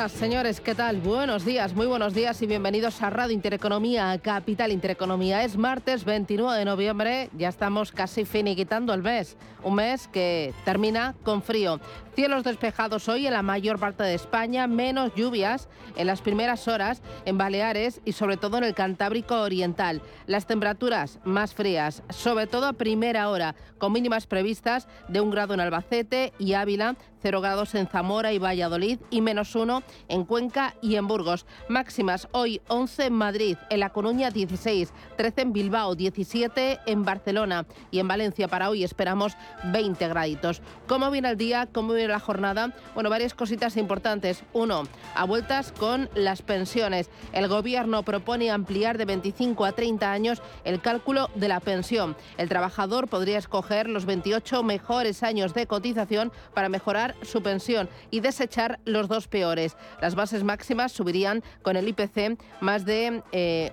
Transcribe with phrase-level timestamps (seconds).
[0.00, 0.96] Señoras, señores, ¿qué tal?
[0.96, 5.44] Buenos días, muy buenos días y bienvenidos a Radio Intereconomía, Capital Intereconomía.
[5.44, 11.14] Es martes 29 de noviembre, ya estamos casi finiquitando el mes, un mes que termina
[11.22, 11.80] con frío.
[12.20, 17.00] Cielos despejados hoy en la mayor parte de España, menos lluvias en las primeras horas
[17.24, 20.02] en Baleares y sobre todo en el Cantábrico Oriental.
[20.26, 25.54] Las temperaturas más frías, sobre todo a primera hora, con mínimas previstas de un grado
[25.54, 30.74] en Albacete y Ávila, 0 grados en Zamora y Valladolid y menos 1 en Cuenca
[30.82, 31.46] y en Burgos.
[31.68, 37.66] Máximas hoy 11 en Madrid, en La Coruña 16, 13 en Bilbao, 17 en Barcelona
[37.90, 40.62] y en Valencia para hoy esperamos 20 graditos.
[40.86, 41.68] ¿Cómo viene el día?
[41.70, 42.74] ¿Cómo viene la jornada?
[42.94, 44.42] Bueno, varias cositas importantes.
[44.52, 47.10] Uno, a vueltas con las pensiones.
[47.32, 52.16] El gobierno propone ampliar de 25 a 30 años el cálculo de la pensión.
[52.36, 58.20] El trabajador podría escoger los 28 mejores años de cotización para mejorar su pensión y
[58.20, 59.76] desechar los dos peores.
[60.00, 63.22] Las bases máximas subirían con el IPC más de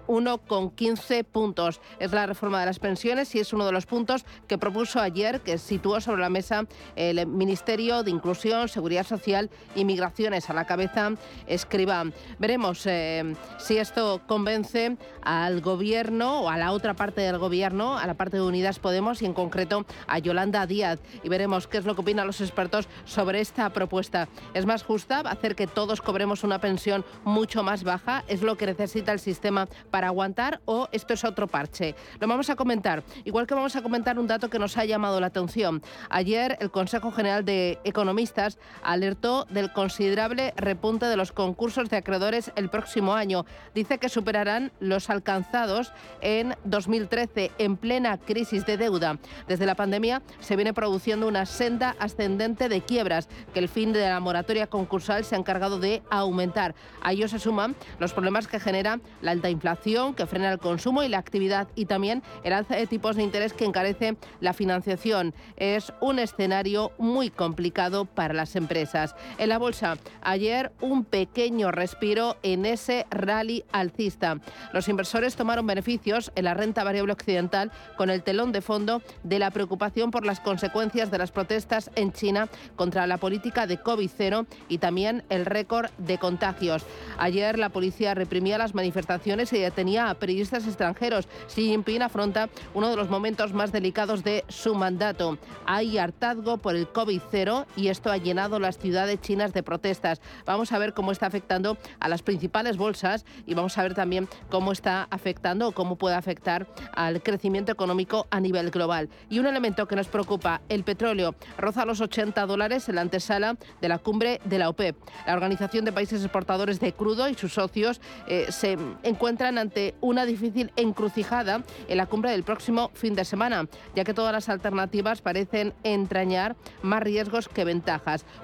[0.08, 1.82] 1,15 eh, puntos.
[2.00, 5.42] Es la reforma de las pensiones y es uno de los puntos que propuso ayer,
[5.42, 10.66] que situó sobre la mesa el Ministerio de Inclusión, Seguridad Social y Migraciones a la
[10.66, 11.12] cabeza
[11.46, 12.04] escriba.
[12.40, 18.08] Veremos eh, si esto convence al gobierno o a la otra parte del gobierno, a
[18.08, 21.00] la parte de Unidas Podemos y en concreto a Yolanda Díaz.
[21.24, 24.28] Y veremos qué es lo que opinan los expertos sobre esta propuesta.
[24.56, 28.24] ¿Es más justa hacer que todos cobremos una pensión mucho más baja?
[28.28, 31.94] ¿Es lo que necesita el sistema para aguantar o esto es otro parche?
[32.20, 33.04] Lo vamos a comentar.
[33.26, 35.84] Igual que vamos a comentar un dato que nos ha llamado la atención.
[36.10, 42.54] Ayer el Consejo General de Economistas alertó del considerable repunte de los concursos de acreedores
[42.56, 43.46] el próximo año.
[43.76, 45.92] Dice que superarán los alcanzados
[46.22, 49.20] en 2013 en plena crisis de deuda.
[49.50, 54.08] Desde la pandemia se viene produciendo una senda ascendente de quiebras que el fin de
[54.08, 56.76] la moratoria concursal se ha encargado de aumentar.
[57.02, 61.04] A ello se suman los problemas que genera la alta inflación, que frena el consumo
[61.04, 65.34] y la actividad, y también el alza de tipos de interés que encarece la financiación.
[65.58, 69.16] Es un escenario muy complicado para las empresas.
[69.38, 74.40] En la bolsa, ayer un pequeño respiro en ese rally alcista.
[74.74, 79.40] Los inversores tomaron beneficios en la renta variable occidental con el telón de fondo de
[79.40, 84.46] la preocupación por las consecuencias de las protestas en China contra la política de COVID-0
[84.70, 86.86] y también el récord de contagios.
[87.18, 91.28] Ayer la policía reprimía las manifestaciones y detenía a periodistas extranjeros.
[91.48, 95.38] Xi Jinping afronta uno de los momentos más delicados de su mandato.
[95.66, 100.22] Hay hartazgo por el COVID-0 y esto ha llenado las ciudades chinas de protestas.
[100.46, 104.28] Vamos a ver cómo está afectando a las principales bolsas y vamos a ver también
[104.50, 109.10] cómo está afectando o cómo puede afectar al crecimiento económico a nivel global.
[109.30, 113.58] Y un elemento que nos preocupa, el petróleo, roza los 80 dólares en la antesala
[113.82, 114.96] de la cumbre de la OPEP.
[115.26, 120.26] La Organización de Países Exportadores de Crudo y sus socios eh, se encuentran ante una
[120.26, 125.22] difícil encrucijada en la cumbre del próximo fin de semana, ya que todas las alternativas
[125.22, 127.66] parecen entrañar más riesgos que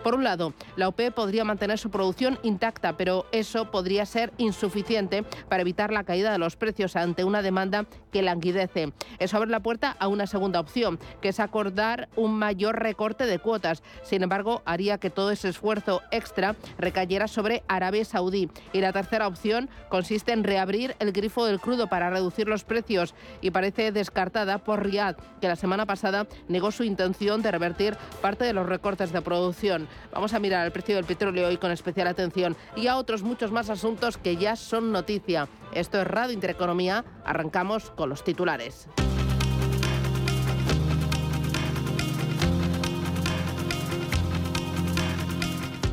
[0.03, 5.23] Por un lado, la OPEP podría mantener su producción intacta, pero eso podría ser insuficiente
[5.49, 8.93] para evitar la caída de los precios ante una demanda que languidece.
[9.19, 13.39] Eso abre la puerta a una segunda opción, que es acordar un mayor recorte de
[13.39, 13.83] cuotas.
[14.03, 18.49] Sin embargo, haría que todo ese esfuerzo extra recayera sobre Arabia Saudí.
[18.71, 23.15] Y la tercera opción consiste en reabrir el grifo del crudo para reducir los precios
[23.41, 28.45] y parece descartada por Riad, que la semana pasada negó su intención de revertir parte
[28.45, 29.87] de los recortes de producción.
[30.11, 33.51] Vamos a mirar el precio del petróleo hoy con especial atención y a otros muchos
[33.51, 35.47] más asuntos que ya son noticia.
[35.73, 37.03] Esto es Radio Intereconomía.
[37.25, 38.87] Arrancamos con los titulares.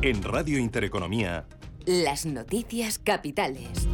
[0.03, 1.45] En Radio Intereconomía.
[1.85, 3.87] Las noticias capitales.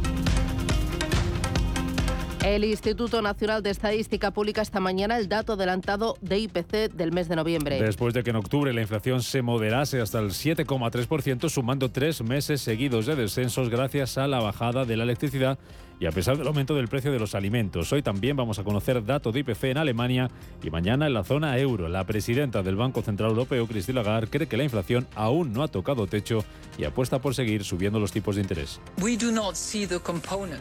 [2.44, 7.28] El Instituto Nacional de Estadística publica esta mañana el dato adelantado de IPC del mes
[7.28, 7.82] de noviembre.
[7.82, 12.60] Después de que en octubre la inflación se moderase hasta el 7,3%, sumando tres meses
[12.60, 15.58] seguidos de descensos gracias a la bajada de la electricidad
[16.00, 17.92] y a pesar del aumento del precio de los alimentos.
[17.92, 20.30] Hoy también vamos a conocer datos de IPC en Alemania
[20.62, 21.88] y mañana en la zona euro.
[21.88, 25.68] La presidenta del Banco Central Europeo, Christine Lagarde, cree que la inflación aún no ha
[25.68, 26.44] tocado techo
[26.76, 28.80] y apuesta por seguir subiendo los tipos de interés.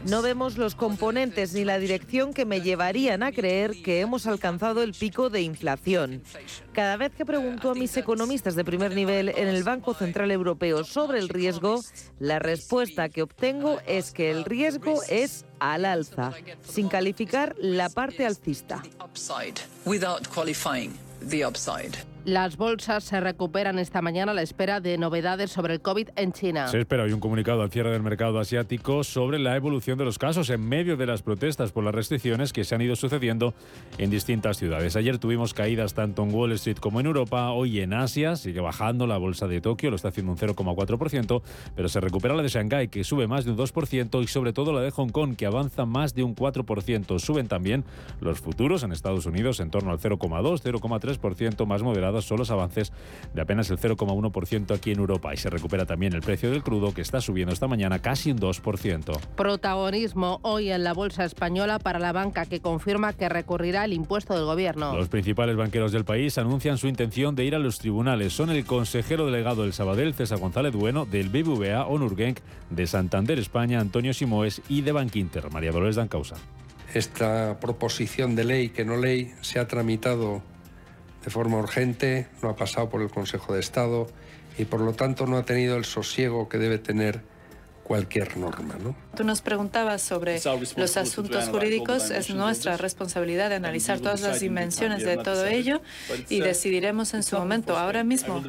[0.06, 4.82] No vemos los componentes ni la dirección que me llevarían a creer que hemos alcanzado
[4.82, 6.24] el pico de inflación.
[6.74, 10.84] Cada vez que pregunto a mis economistas de primer nivel en el Banco Central Europeo
[10.84, 11.84] sobre el riesgo,
[12.20, 15.27] la respuesta que obtengo es que el riesgo es
[15.60, 16.34] al alza,
[16.68, 18.84] sin calificar la parte alcista.
[22.28, 26.34] Las bolsas se recuperan esta mañana a la espera de novedades sobre el COVID en
[26.34, 26.68] China.
[26.68, 30.20] Se espera hoy un comunicado al cierre del mercado asiático sobre la evolución de los
[30.20, 33.54] casos en medio de las protestas por las restricciones que se han ido sucediendo
[33.98, 34.98] en distintas ciudades.
[34.98, 37.52] Ayer tuvimos caídas tanto en Wall Street como en Europa.
[37.52, 41.42] Hoy en Asia sigue bajando la bolsa de Tokio, lo está haciendo un 0,4%,
[41.78, 44.74] pero se recupera la de Shanghái que sube más de un 2% y sobre todo
[44.74, 47.20] la de Hong Kong que avanza más de un 4%.
[47.20, 47.86] Suben también
[48.20, 51.84] los futuros en Estados Unidos en torno al 0,2, 0,3% más
[52.26, 52.92] son los avances
[53.34, 56.94] de apenas el 0,1% aquí en Europa y se recupera también el precio del crudo
[56.94, 59.20] que está subiendo esta mañana casi un 2%.
[59.36, 64.34] Protagonismo hoy en la bolsa española para la banca que confirma que recurrirá el impuesto
[64.34, 64.96] del gobierno.
[64.96, 68.34] Los principales banqueros del país anuncian su intención de ir a los tribunales.
[68.34, 73.80] Son el consejero delegado del Sabadell, César González Bueno, del BBVA, Onurgenk, de Santander España,
[73.80, 76.36] Antonio Simoes y de Bankinter, María Dolores Dancausa.
[76.94, 80.42] Esta proposición de ley que no ley se ha tramitado
[81.28, 84.08] de forma urgente, no ha pasado por el Consejo de Estado
[84.58, 87.20] y por lo tanto no ha tenido el sosiego que debe tener
[87.84, 88.78] cualquier norma.
[88.82, 88.96] ¿no?
[89.14, 90.40] Tú nos preguntabas sobre
[90.78, 92.12] los asuntos jurídicos.
[92.12, 95.82] Es nuestra responsabilidad de analizar todas las dimensiones de todo ello
[96.30, 97.78] y decidiremos en su momento.
[97.78, 98.42] Ahora mismo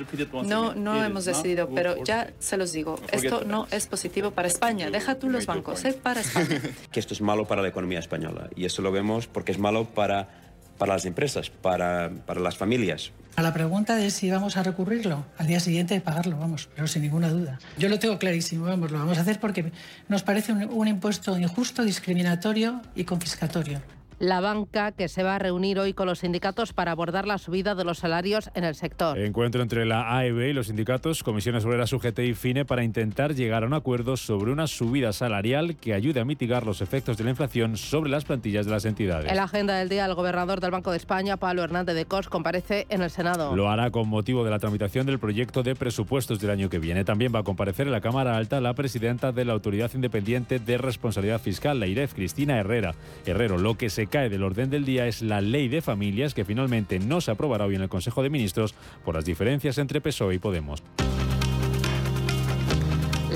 [0.45, 4.89] no, no hemos decidido, pero ya se los digo, esto no es positivo para España.
[4.89, 6.63] Deja tú los bancos, es para España.
[6.93, 9.87] Que esto es malo para la economía española y eso lo vemos porque es malo
[9.87, 10.48] para
[10.79, 13.13] para las empresas, para, para las familias.
[13.37, 17.03] A la pregunta de si vamos a recurrirlo, al día siguiente pagarlo, vamos, pero sin
[17.03, 17.59] ninguna duda.
[17.79, 19.71] Yo lo tengo clarísimo, vamos, lo vamos a hacer porque
[20.09, 23.81] nos parece un, un impuesto injusto, discriminatorio y confiscatorio
[24.19, 27.75] la banca que se va a reunir hoy con los sindicatos para abordar la subida
[27.75, 29.19] de los salarios en el sector.
[29.19, 33.63] Encuentro entre la AEB y los sindicatos, Comisiones Obreras UGT y FINE para intentar llegar
[33.63, 37.31] a un acuerdo sobre una subida salarial que ayude a mitigar los efectos de la
[37.31, 39.31] inflación sobre las plantillas de las entidades.
[39.31, 42.29] En la agenda del día, el gobernador del Banco de España, Pablo Hernández de Cos,
[42.29, 43.55] comparece en el Senado.
[43.55, 47.05] Lo hará con motivo de la tramitación del proyecto de presupuestos del año que viene.
[47.05, 50.79] También va a comparecer en la Cámara Alta la presidenta de la Autoridad Independiente de
[50.79, 52.95] Responsabilidad Fiscal, la IREF, Cristina Herrera.
[53.25, 56.45] Herrero, lo que se cae del orden del día es la ley de familias que
[56.45, 58.75] finalmente no se aprobará hoy en el Consejo de Ministros
[59.05, 60.83] por las diferencias entre PSOE y Podemos.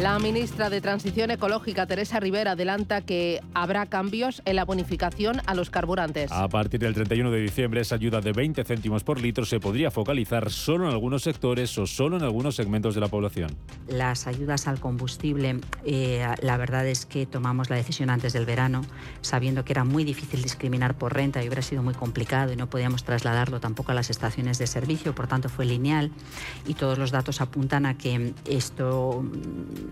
[0.02, 5.54] La ministra de Transición Ecológica, Teresa Rivera, adelanta que habrá cambios en la bonificación a
[5.54, 6.32] los carburantes.
[6.32, 9.92] A partir del 31 de diciembre, esa ayuda de 20 céntimos por litro se podría
[9.92, 13.56] focalizar solo en algunos sectores o solo en algunos segmentos de la población.
[13.86, 18.82] Las ayudas al combustible, eh, la verdad es que tomamos la decisión antes del verano,
[19.20, 22.68] sabiendo que era muy difícil discriminar por renta y hubiera sido muy complicado y no
[22.68, 26.10] podíamos trasladarlo tampoco a las estaciones de servicio, por tanto fue lineal
[26.66, 29.24] y todos los datos apuntan a que esto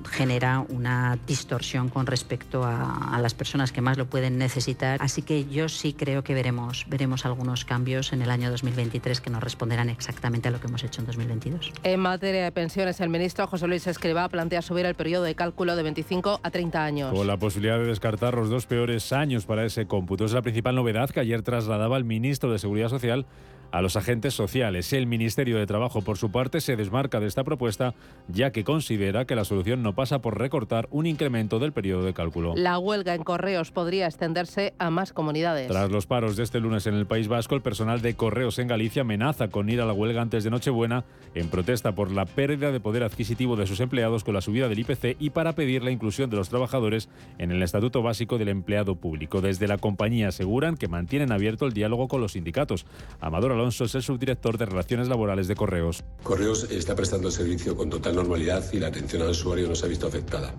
[0.09, 5.01] genera una distorsión con respecto a, las personas que más lo pueden necesitar.
[5.03, 9.31] Así que yo sí creo que veremos, veremos algunos cambios en el año 2023 que
[9.31, 11.73] nos responderán exactamente a lo que hemos hecho en 2022.
[11.83, 15.77] En materia de pensiones, el ministro José Luis Escribá plantea subir el periodo de cálculo
[15.77, 17.13] de 25 a 30 años.
[17.13, 20.25] Con la posibilidad de descartar los dos peores años para ese cómputo.
[20.25, 23.27] Es la principal novedad que ayer trasladaba el ministro de Seguridad Social
[23.73, 24.93] a los agentes sociales.
[24.93, 27.95] El Ministerio de Trabajo, por su parte, se desmarca de esta propuesta,
[28.29, 32.15] ya que considera que la solución no pasa por recortar un incremento del periodo de
[32.15, 32.55] cálculo.
[32.57, 35.69] La huelga en correos podría extenderse a más comunidades.
[35.69, 38.69] Tras los paros de este lunes en el País Vasco, el personal de correos en
[38.69, 42.73] Galicia amenaza con ir a la huelga antes de Nochebuena en protesta por la pérdida
[42.73, 45.91] de poder adquisitivo de sus empleados con la subida del IPC y para pedir la
[45.91, 47.09] inclusión de los trabajadores
[47.39, 49.41] en el Estatuto Básico del Empleado Público.
[49.41, 52.87] Desde la compañía aseguran que mantienen abierto el diálogo con los sindicatos.
[53.21, 56.03] Amador Alonso es el subdirector de Relaciones Laborales de Correos.
[56.23, 59.85] Correos está prestando el servicio con total normalidad y la atención al usuario no se
[59.85, 60.55] ha visto afectada.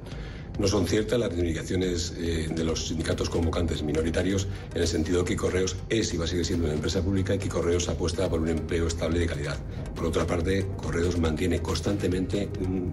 [0.59, 5.35] No son ciertas las reivindicaciones eh, de los sindicatos convocantes minoritarios en el sentido que
[5.35, 8.39] Correos es y va a seguir siendo una empresa pública y que Correos apuesta por
[8.39, 9.57] un empleo estable de calidad.
[10.01, 12.49] Por otra parte, Correos mantiene constantemente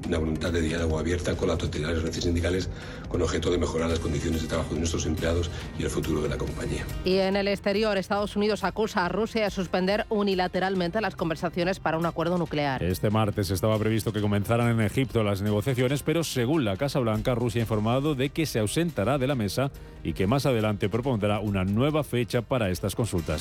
[0.07, 2.69] una voluntad de diálogo abierta con las totalidades redes sindicales
[3.09, 6.29] con objeto de mejorar las condiciones de trabajo de nuestros empleados y el futuro de
[6.29, 6.85] la compañía.
[7.07, 11.97] Y en el exterior, Estados Unidos acusa a Rusia de suspender unilateralmente las conversaciones para
[11.97, 12.83] un acuerdo nuclear.
[12.83, 17.35] Este martes estaba previsto que comenzaran en Egipto las negociaciones, pero según la Casa Blanca,
[17.35, 19.71] Rusia ha informado de que se ausentará de la mesa
[20.05, 23.41] y que más adelante propondrá una nueva fecha para estas consultas.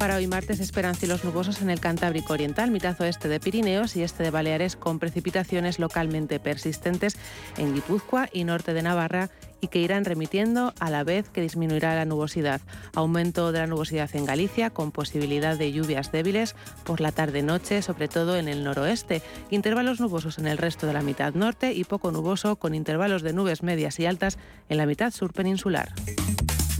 [0.00, 4.02] Para hoy martes esperan cielos nubosos en el Cantábrico Oriental, mitad oeste de Pirineos y
[4.02, 7.18] este de Baleares con precipitaciones localmente persistentes
[7.58, 9.28] en Guipúzcoa y norte de Navarra
[9.60, 12.62] y que irán remitiendo a la vez que disminuirá la nubosidad.
[12.94, 18.08] Aumento de la nubosidad en Galicia con posibilidad de lluvias débiles por la tarde-noche, sobre
[18.08, 19.20] todo en el noroeste.
[19.50, 23.34] Intervalos nubosos en el resto de la mitad norte y poco nuboso con intervalos de
[23.34, 24.38] nubes medias y altas
[24.70, 25.92] en la mitad sur peninsular.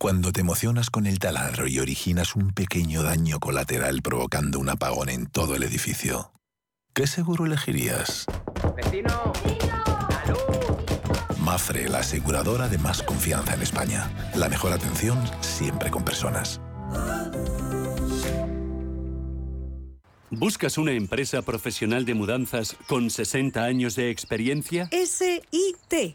[0.00, 5.08] Cuando te emocionas con el taladro y originas un pequeño daño colateral provocando un apagón
[5.08, 6.30] en todo el edificio,
[6.94, 8.24] ¿qué seguro elegirías?
[8.76, 9.32] ¡Vecino!
[11.40, 14.08] Mafre, la aseguradora de más confianza en España.
[14.36, 16.60] La mejor atención siempre con personas.
[20.30, 24.88] ¿Buscas una empresa profesional de mudanzas con 60 años de experiencia?
[24.92, 26.14] SIT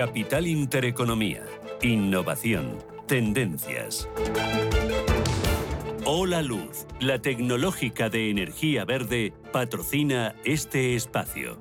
[0.00, 1.44] Capital Intereconomía.
[1.82, 2.78] Innovación.
[3.06, 4.08] Tendencias.
[6.06, 11.58] Hola Luz, la tecnológica de energía verde, patrocina este espacio.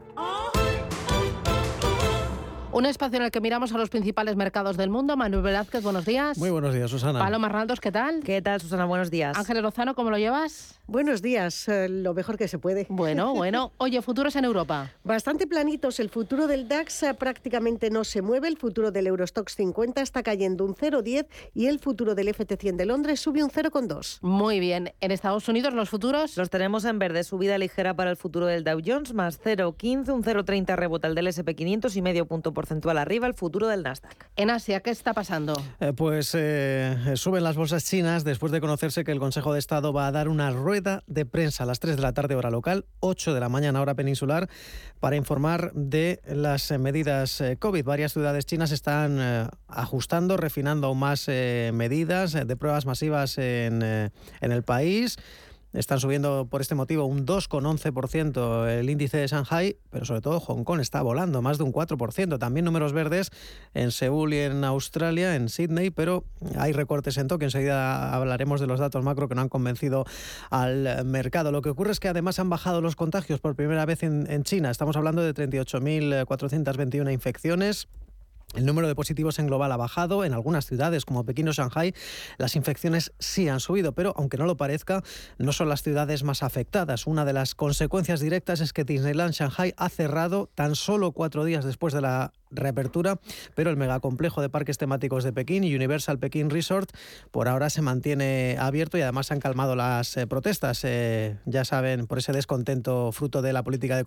[2.80, 5.18] Un espacio en el que miramos a los principales mercados del mundo.
[5.18, 6.38] Manuel Velázquez, buenos días.
[6.38, 7.20] Muy buenos días, Susana.
[7.20, 8.22] Paloma Arnaldos, ¿qué tal?
[8.24, 8.86] ¿Qué tal, Susana?
[8.86, 9.38] Buenos días.
[9.38, 10.80] Ángeles Lozano, ¿cómo lo llevas?
[10.88, 12.88] Buenos días, eh, lo mejor que se puede.
[12.88, 13.74] Bueno, bueno.
[13.80, 14.94] Oye, futuros en Europa.
[15.04, 16.00] Bastante planitos.
[16.00, 18.48] El futuro del DAX eh, prácticamente no se mueve.
[18.48, 22.86] El futuro del Eurostox 50 está cayendo un 0,10 y el futuro del FT100 de
[22.86, 24.20] Londres sube un 0,2.
[24.22, 24.94] Muy bien.
[25.02, 26.38] En Estados Unidos, los futuros.
[26.38, 27.26] Los tenemos en verde.
[27.26, 31.28] Subida ligera para el futuro del Dow Jones, más 0,15, un 0,30 rebota el del
[31.28, 34.30] SP500 y medio punto porcentual porcentual arriba el futuro del Nasdaq.
[34.36, 35.60] En Asia, ¿qué está pasando?
[35.80, 39.92] Eh, pues eh, suben las bolsas chinas después de conocerse que el Consejo de Estado
[39.92, 42.86] va a dar una rueda de prensa a las 3 de la tarde hora local,
[43.00, 44.50] 8 de la mañana hora peninsular,
[45.00, 47.84] para informar de las medidas COVID.
[47.84, 54.62] Varias ciudades chinas están ajustando, refinando aún más medidas de pruebas masivas en, en el
[54.62, 55.18] país.
[55.74, 60.64] Están subiendo por este motivo un 2,11% el índice de Shanghai, pero sobre todo Hong
[60.64, 62.40] Kong está volando más de un 4%.
[62.40, 63.30] También números verdes
[63.76, 66.24] en Seúl y en Australia, en Sydney, pero
[66.58, 67.46] hay recortes en Tokio.
[67.46, 70.06] Enseguida hablaremos de los datos macro que no han convencido
[70.50, 71.52] al mercado.
[71.52, 74.72] Lo que ocurre es que además han bajado los contagios por primera vez en, China.
[74.72, 77.88] Estamos hablando de 38.421 infecciones.
[78.56, 80.26] El número de positivos en global ha bajado.
[80.26, 81.94] En algunas ciudades como Pekín o Shanghai
[82.38, 85.04] las infecciones sí han subido, pero aunque no lo parezca,
[85.38, 87.06] no son las ciudades más afectadas.
[87.06, 91.64] Una de las consecuencias directas es que Disneyland Shanghai ha cerrado tan solo cuatro días
[91.64, 93.20] después de la reapertura,
[93.54, 96.90] pero el megacomplejo de parques temáticos de Pekín y Universal Pekín Resort
[97.30, 101.66] por ahora se mantiene abierto y además se han calmado las eh, protestas, eh, ya
[101.66, 104.04] saben, por ese descontento fruto de la política de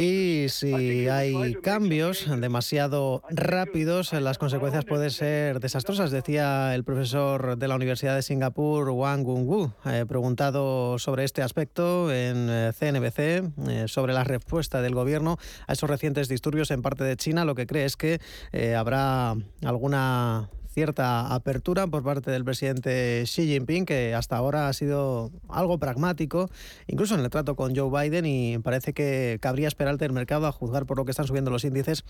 [0.00, 7.68] Y si hay cambios demasiado rápidos, las consecuencias pueden ser desastrosas, decía el profesor de
[7.68, 13.84] la Universidad de Singapur, Wang Gungwu, eh, preguntado sobre este aspecto en CNBC, eh, eh,
[13.86, 15.38] sobre la respuesta del gobierno
[15.68, 18.20] a esos recientes disturbios en parte de China, lo que cree es que
[18.76, 25.30] habrá alguna cierta apertura por parte del presidente Xi Jinping, que hasta ahora ha sido
[25.48, 26.50] algo pragmático,
[26.86, 30.52] incluso en el trato con Joe Biden, y parece que cabría esperar del mercado, a
[30.52, 32.04] juzgar por lo que están subiendo los índices,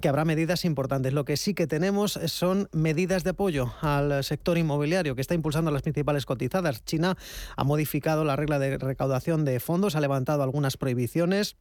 [0.00, 1.12] que habrá medidas importantes.
[1.12, 5.70] Lo que sí que tenemos son medidas de apoyo al sector inmobiliario, que está impulsando
[5.70, 6.84] las principales cotizadas.
[6.84, 7.16] China
[7.56, 11.56] ha modificado la regla de recaudación de fondos, ha levantado algunas prohibiciones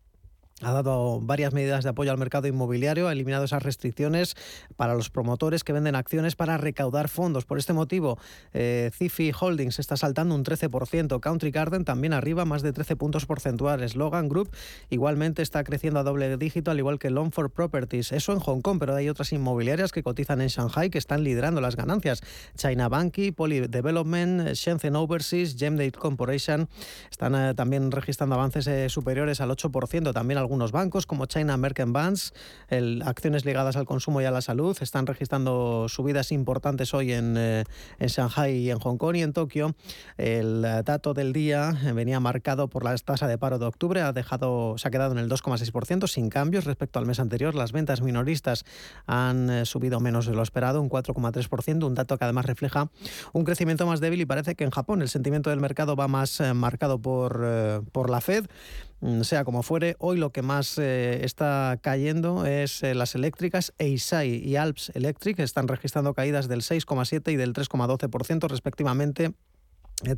[0.62, 4.36] ha dado varias medidas de apoyo al mercado inmobiliario, ha eliminado esas restricciones
[4.78, 7.44] para los promotores que venden acciones para recaudar fondos.
[7.44, 8.18] Por este motivo,
[8.54, 13.26] eh, Cifi Holdings está saltando un 13%, Country Garden también arriba más de 13 puntos
[13.26, 14.50] porcentuales, Logan Group
[14.90, 18.14] igualmente está creciendo a doble dígito, al igual que Longford Properties.
[18.14, 21.60] Eso en Hong Kong, pero hay otras inmobiliarias que cotizan en Shanghai que están liderando
[21.60, 22.22] las ganancias.
[22.56, 26.70] China Banky, Poly Development, Shenzhen Overseas, Gemdate Corporation
[27.12, 31.92] están eh, también registrando avances eh, superiores al 8%, también algunos bancos como China American
[31.92, 32.34] Banks,
[32.70, 37.36] el, acciones ligadas al consumo y a la salud, están registrando subidas importantes hoy en,
[37.36, 37.64] eh,
[37.98, 39.76] en Shanghai y en Hong Kong y en Tokio.
[40.18, 44.78] El dato del día venía marcado por la tasa de paro de octubre, ha dejado,
[44.78, 47.56] se ha quedado en el 2,6% sin cambios respecto al mes anterior.
[47.56, 48.66] Las ventas minoristas
[49.08, 52.92] han eh, subido menos de lo esperado, un 4,3%, un dato que además refleja
[53.34, 56.40] un crecimiento más débil y parece que en Japón el sentimiento del mercado va más
[56.40, 58.46] eh, marcado por, por la Fed.
[59.02, 63.74] Mm, sea como fuere, hoy lo que más eh, está cayendo es eh, las eléctricas.
[63.78, 69.34] Eisai y Alps Electric están registrando caídas del 6,7 y del 3,12% respectivamente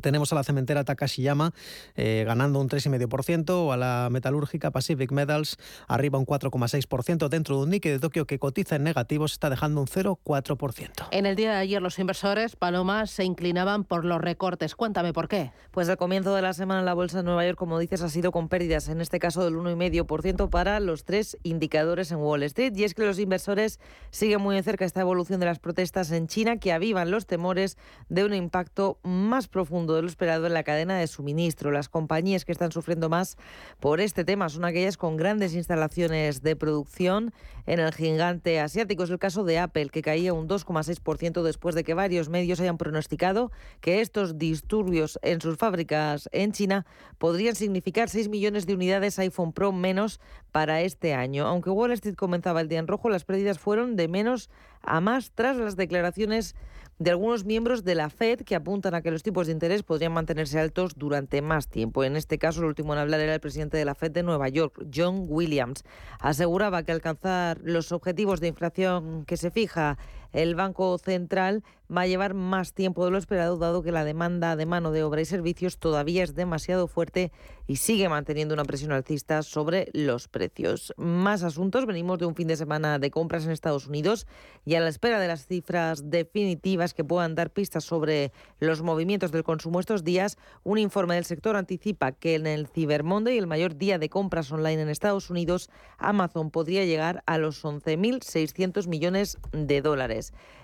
[0.00, 1.52] tenemos a la cementera Takashiyama
[1.94, 7.28] eh, ganando un 3,5% o a la metalúrgica Pacific Metals arriba un 4,6%.
[7.28, 11.08] Dentro de un Nikkei de Tokio que cotiza en negativos está dejando un 0,4%.
[11.12, 14.74] En el día de ayer los inversores, Paloma, se inclinaban por los recortes.
[14.74, 15.52] Cuéntame por qué.
[15.70, 18.32] Pues al comienzo de la semana la bolsa de Nueva York, como dices, ha sido
[18.32, 22.72] con pérdidas, en este caso del 1,5% para los tres indicadores en Wall Street.
[22.74, 23.78] Y es que los inversores
[24.10, 27.78] siguen muy de cerca esta evolución de las protestas en China que avivan los temores
[28.08, 31.70] de un impacto más profundo profundo de lo esperado en la cadena de suministro.
[31.70, 33.36] Las compañías que están sufriendo más
[33.80, 37.34] por este tema son aquellas con grandes instalaciones de producción
[37.66, 39.02] en el gigante asiático.
[39.02, 42.78] Es el caso de Apple, que caía un 2,6% después de que varios medios hayan
[42.78, 43.52] pronosticado
[43.82, 46.86] que estos disturbios en sus fábricas en China
[47.18, 50.18] podrían significar 6 millones de unidades iPhone Pro menos
[50.50, 51.46] para este año.
[51.46, 54.48] Aunque Wall Street comenzaba el día en rojo, las pérdidas fueron de menos
[54.80, 56.54] a más tras las declaraciones
[56.98, 60.12] de algunos miembros de la Fed que apuntan a que los tipos de interés podrían
[60.12, 62.02] mantenerse altos durante más tiempo.
[62.02, 64.48] En este caso, el último en hablar era el presidente de la Fed de Nueva
[64.48, 65.84] York, John Williams.
[66.18, 69.96] Aseguraba que alcanzar los objetivos de inflación que se fija
[70.32, 71.62] el Banco Central
[71.94, 75.02] va a llevar más tiempo de lo esperado, dado que la demanda de mano de
[75.02, 77.32] obra y servicios todavía es demasiado fuerte
[77.66, 80.92] y sigue manteniendo una presión alcista sobre los precios.
[80.96, 81.86] Más asuntos.
[81.86, 84.26] Venimos de un fin de semana de compras en Estados Unidos
[84.64, 89.32] y a la espera de las cifras definitivas que puedan dar pistas sobre los movimientos
[89.32, 93.46] del consumo estos días, un informe del sector anticipa que en el Cyber Monday, el
[93.46, 99.38] mayor día de compras online en Estados Unidos, Amazon podría llegar a los 11.600 millones
[99.52, 100.17] de dólares.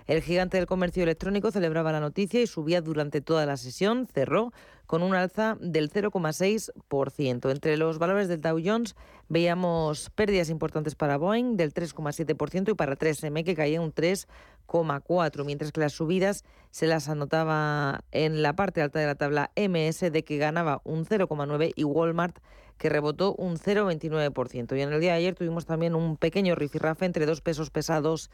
[0.07, 4.53] El gigante del comercio electrónico celebraba la noticia y subía durante toda la sesión, cerró
[4.85, 7.51] con un alza del 0,6%.
[7.51, 8.95] Entre los valores del Dow Jones
[9.29, 15.71] veíamos pérdidas importantes para Boeing del 3,7% y para 3M que caía un 3,4%, mientras
[15.71, 20.23] que las subidas se las anotaba en la parte alta de la tabla MS de
[20.23, 22.37] que ganaba un 0,9% y Walmart
[22.77, 24.77] que rebotó un 0,29%.
[24.77, 28.29] Y en el día de ayer tuvimos también un pequeño rifirrafe entre dos pesos pesados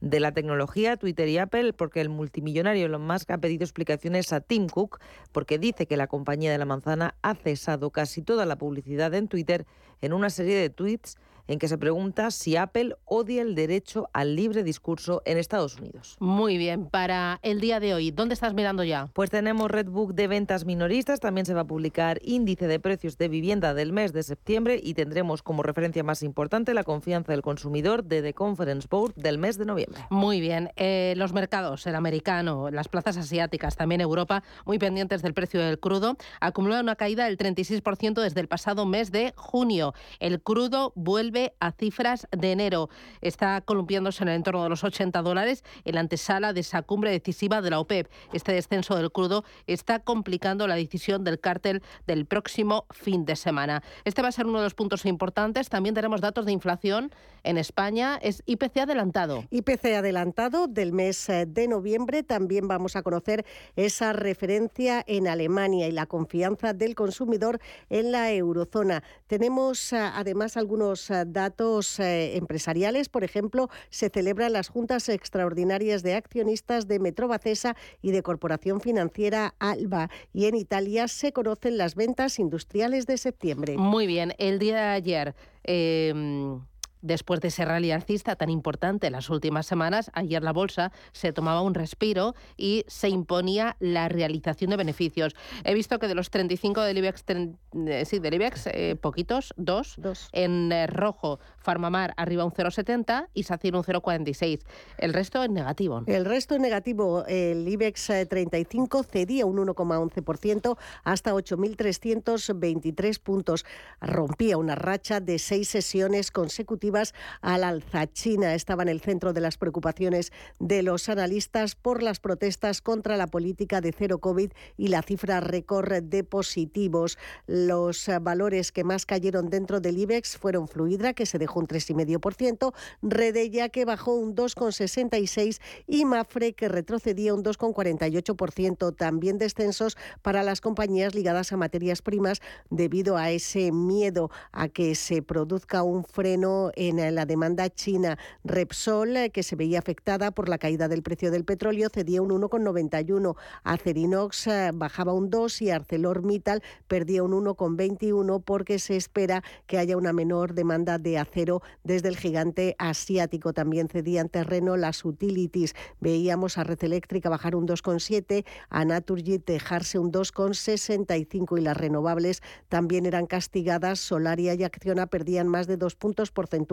[0.00, 4.40] de la tecnología, Twitter y Apple, porque el multimillonario Elon Musk ha pedido explicaciones a
[4.40, 5.00] Tim Cook
[5.32, 9.28] porque dice que la compañía de la manzana ha cesado casi toda la publicidad en
[9.28, 9.66] Twitter
[10.00, 11.16] en una serie de tweets
[11.48, 16.16] en que se pregunta si Apple odia el derecho al libre discurso en Estados Unidos.
[16.20, 19.08] Muy bien, para el día de hoy, ¿dónde estás mirando ya?
[19.12, 23.28] Pues tenemos Redbook de ventas minoristas, también se va a publicar índice de precios de
[23.28, 28.04] vivienda del mes de septiembre y tendremos como referencia más importante la confianza del consumidor
[28.04, 30.02] de The Conference Board del mes de noviembre.
[30.10, 35.34] Muy bien, eh, los mercados, el americano, las plazas asiáticas, también Europa, muy pendientes del
[35.34, 39.94] precio del crudo, acumula una caída del 36% desde el pasado mes de junio.
[40.18, 42.88] El crudo vuelve a cifras de enero.
[43.20, 47.10] Está columpiándose en el entorno de los 80 dólares en la antesala de esa cumbre
[47.10, 48.10] decisiva de la OPEP.
[48.32, 53.82] Este descenso del crudo está complicando la decisión del cártel del próximo fin de semana.
[54.04, 55.68] Este va a ser uno de los puntos importantes.
[55.68, 57.10] También tenemos datos de inflación
[57.42, 58.18] en España.
[58.22, 59.44] Es IPC adelantado.
[59.50, 62.22] IPC adelantado del mes eh, de noviembre.
[62.22, 63.44] También vamos a conocer
[63.76, 69.02] esa referencia en Alemania y la confianza del consumidor en la eurozona.
[69.26, 73.08] Tenemos eh, además algunos eh, datos eh, empresariales.
[73.08, 79.54] Por ejemplo, se celebran las juntas extraordinarias de accionistas de Metrobacesa y de Corporación Financiera
[79.58, 80.10] Alba.
[80.32, 83.76] Y en Italia se conocen las ventas industriales de septiembre.
[83.76, 84.34] Muy bien.
[84.38, 85.34] El día de ayer.
[85.64, 86.60] Em,
[87.06, 91.32] después de ese rally alcista tan importante en las últimas semanas, ayer la bolsa se
[91.32, 95.34] tomaba un respiro y se imponía la realización de beneficios.
[95.64, 99.94] He visto que de los 35 del IBEX, eh, sí, del IBEX eh, poquitos, dos,
[99.98, 100.28] dos.
[100.32, 104.60] en eh, rojo, Farmamar arriba un 0,70 y SACIR un 0,46.
[104.98, 106.02] El resto en negativo.
[106.06, 107.24] El resto en negativo.
[107.26, 113.64] El IBEX 35 cedía un 1,11% hasta 8.323 puntos.
[114.00, 116.95] Rompía una racha de seis sesiones consecutivas
[117.40, 118.06] al alza.
[118.06, 123.16] China estaba en el centro de las preocupaciones de los analistas por las protestas contra
[123.16, 127.18] la política de cero COVID y la cifra récord de positivos.
[127.46, 132.72] Los valores que más cayeron dentro del IBEX fueron Fluidra, que se dejó un 3,5%,
[133.02, 138.96] Redella, que bajó un 2,66% y Mafre, que retrocedía un 2,48%.
[138.96, 144.94] También descensos para las compañías ligadas a materias primas debido a ese miedo a que
[144.94, 148.18] se produzca un freno en la demanda china.
[148.44, 152.30] Repsol, eh, que se veía afectada por la caída del precio del petróleo, cedía un
[152.30, 153.34] 1,91.
[153.64, 159.96] Acerinox eh, bajaba un 2 y ArcelorMittal perdía un 1,21 porque se espera que haya
[159.96, 163.52] una menor demanda de acero desde el gigante asiático.
[163.52, 165.74] También cedían terreno las utilities.
[166.00, 172.42] Veíamos a Red Eléctrica bajar un 2,7, a Naturgy dejarse un 2,65 y las renovables
[172.68, 173.98] también eran castigadas.
[173.98, 176.65] Solaria y Acciona perdían más de dos puntos porcentuales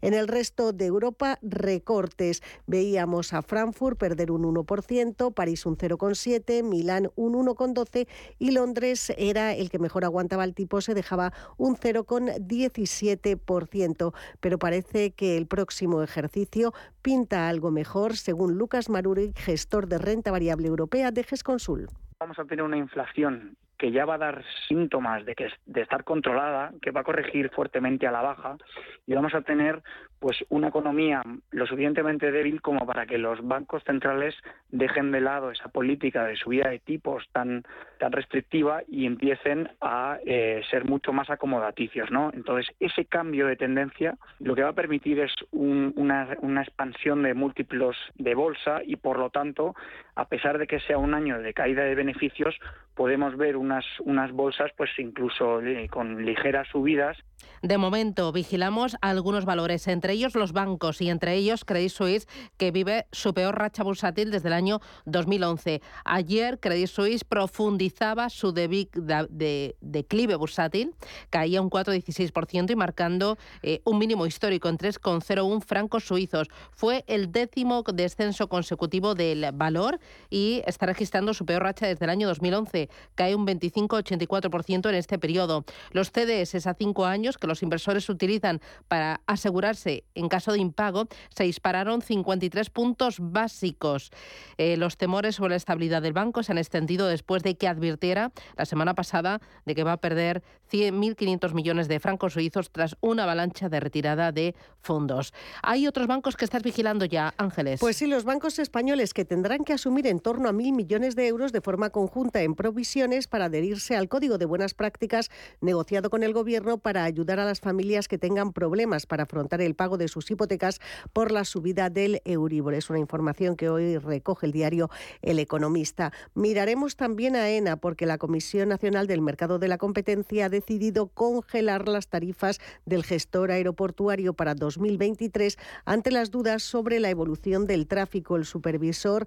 [0.00, 2.42] en el resto de Europa, recortes.
[2.66, 8.06] Veíamos a Frankfurt perder un 1%, París un 0,7%, Milán un 1,12%
[8.38, 14.14] y Londres era el que mejor aguantaba el tipo, se dejaba un 0,17%.
[14.40, 20.30] Pero parece que el próximo ejercicio pinta algo mejor, según Lucas Maruri, gestor de renta
[20.30, 21.88] variable europea de GESConsul.
[22.18, 26.04] Vamos a tener una inflación que ya va a dar síntomas de que de estar
[26.04, 28.58] controlada, que va a corregir fuertemente a la baja
[29.06, 29.82] y vamos a tener
[30.18, 34.34] pues una economía lo suficientemente débil como para que los bancos centrales
[34.68, 37.64] dejen de lado esa política de subida de tipos tan
[37.98, 42.30] tan restrictiva y empiecen a eh, ser mucho más acomodaticios, ¿no?
[42.34, 47.32] Entonces ese cambio de tendencia lo que va a permitir es una, una expansión de
[47.32, 49.74] múltiplos de bolsa y por lo tanto
[50.20, 52.54] a pesar de que sea un año de caída de beneficios
[52.94, 57.16] podemos ver unas unas bolsas pues incluso eh, con ligeras subidas.
[57.62, 62.28] De momento vigilamos algunos valores entre ellos los bancos y entre ellos Credit Suisse,
[62.58, 65.80] que vive su peor racha bursátil desde el año 2011.
[66.04, 70.94] Ayer Credit Suisse profundizaba su declive bursátil,
[71.30, 76.48] caía un 4,16% y marcando eh, un mínimo histórico en 3,01 francos suizos.
[76.72, 82.10] Fue el décimo descenso consecutivo del valor y está registrando su peor racha desde el
[82.10, 82.88] año 2011.
[83.14, 85.64] Cae un 25-84% en este periodo.
[85.92, 91.06] Los CDS a cinco años que los inversores utilizan para asegurarse en caso de impago
[91.34, 94.10] se dispararon 53 puntos básicos.
[94.58, 98.32] Eh, los temores sobre la estabilidad del banco se han extendido después de que advirtiera
[98.56, 103.24] la semana pasada de que va a perder 1.500 millones de francos suizos tras una
[103.24, 105.32] avalancha de retirada de fondos.
[105.62, 107.80] Hay otros bancos que estás vigilando ya, Ángeles.
[107.80, 111.26] Pues sí, los bancos españoles que tendrán que asumir en torno a mil millones de
[111.26, 116.22] euros de forma conjunta en provisiones para adherirse al Código de Buenas Prácticas negociado con
[116.22, 120.08] el Gobierno para ayudar a las familias que tengan problemas para afrontar el pago de
[120.08, 120.80] sus hipotecas
[121.12, 122.74] por la subida del Euribor.
[122.74, 124.90] Es una información que hoy recoge el diario
[125.22, 126.12] El Economista.
[126.34, 131.08] Miraremos también a ENA porque la Comisión Nacional del Mercado de la Competencia ha decidido
[131.08, 137.86] congelar las tarifas del gestor aeroportuario para 2023 ante las dudas sobre la evolución del
[137.86, 138.36] tráfico.
[138.36, 139.26] El supervisor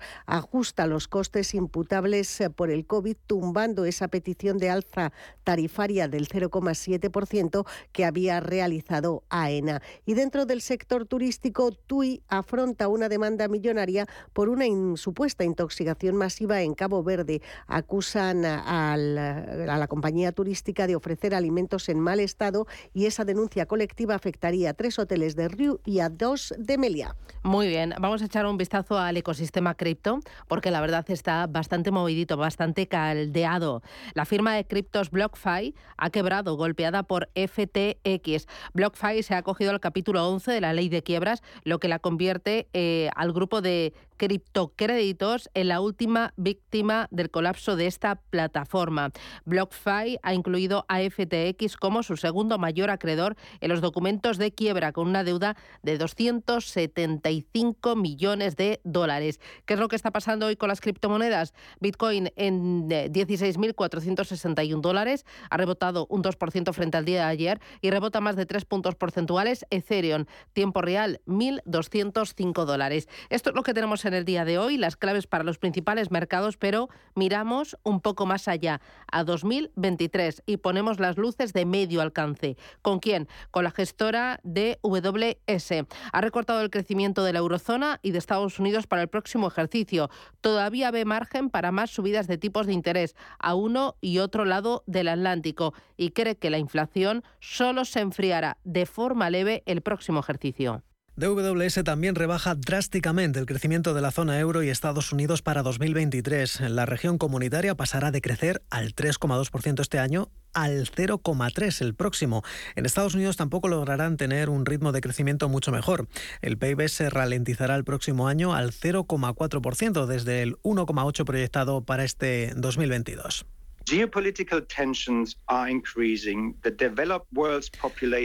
[0.54, 5.12] ajusta los costes imputables por el COVID, tumbando esa petición de alza
[5.44, 9.82] tarifaria del 0,7% que había realizado AENA.
[10.06, 16.62] Y dentro del sector turístico, TUI afronta una demanda millonaria por una supuesta intoxicación masiva
[16.62, 17.42] en Cabo Verde.
[17.66, 24.14] Acusan a la compañía turística de ofrecer alimentos en mal estado y esa denuncia colectiva
[24.14, 27.16] afectaría a tres hoteles de Riu y a dos de Meliá.
[27.42, 31.92] Muy bien, vamos a echar un vistazo al ecosistema cripto porque la verdad está bastante
[31.92, 33.82] movidito, bastante caldeado.
[34.14, 38.48] La firma de criptos BlockFi ha quebrado, golpeada por FTX.
[38.74, 42.00] BlockFi se ha acogido al capítulo 11 de la ley de quiebras, lo que la
[42.00, 49.12] convierte eh, al grupo de criptocréditos en la última víctima del colapso de esta plataforma.
[49.46, 54.92] BlockFi ha incluido a FTX como su segundo mayor acreedor en los documentos de quiebra,
[54.92, 59.40] con una deuda de 275 millones de dólares.
[59.66, 61.54] ¿Qué es lo que está pasando hoy con las criptomonedas?
[61.80, 68.22] Bitcoin en 16.461 dólares, ha rebotado un 2% frente al día de ayer y rebota
[68.22, 69.66] más de 3 puntos porcentuales.
[69.70, 73.08] Ethereum, tiempo real, 1.205 dólares.
[73.30, 76.12] Esto es lo que tenemos en el día de hoy, las claves para los principales
[76.12, 82.02] mercados, pero miramos un poco más allá, a 2023, y ponemos las luces de medio
[82.02, 82.58] alcance.
[82.82, 83.28] ¿Con quién?
[83.52, 85.86] Con la gestora de WS.
[86.12, 90.10] Ha recortado el crecimiento de la eurozona y de Estados Unidos para el próximo ejercicio.
[90.42, 94.84] Todavía ve margen para más subidas de tipos de interés a uno y otro lado
[94.88, 100.20] del Atlántico y cree que la inflación solo se enfriará de forma leve el próximo
[100.20, 100.84] ejercicio.
[101.16, 106.62] DWS también rebaja drásticamente el crecimiento de la zona euro y Estados Unidos para 2023.
[106.72, 112.42] La región comunitaria pasará de crecer al 3,2% este año al 0,3 el próximo.
[112.76, 116.08] En Estados Unidos tampoco lograrán tener un ritmo de crecimiento mucho mejor.
[116.42, 122.54] El PIB se ralentizará el próximo año al 0,4% desde el 1,8 proyectado para este
[122.56, 123.46] 2022.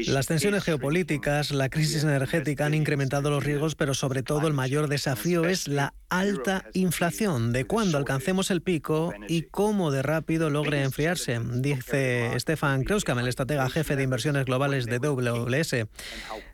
[0.08, 4.88] Las tensiones geopolíticas, la crisis energética han incrementado los riesgos, pero sobre todo el mayor
[4.88, 10.82] desafío es la alta inflación, de cuándo alcancemos el pico y cómo de rápido logre
[10.82, 15.86] enfriarse, dice Stefan Kreuskam, el estratega jefe de inversiones globales de WS.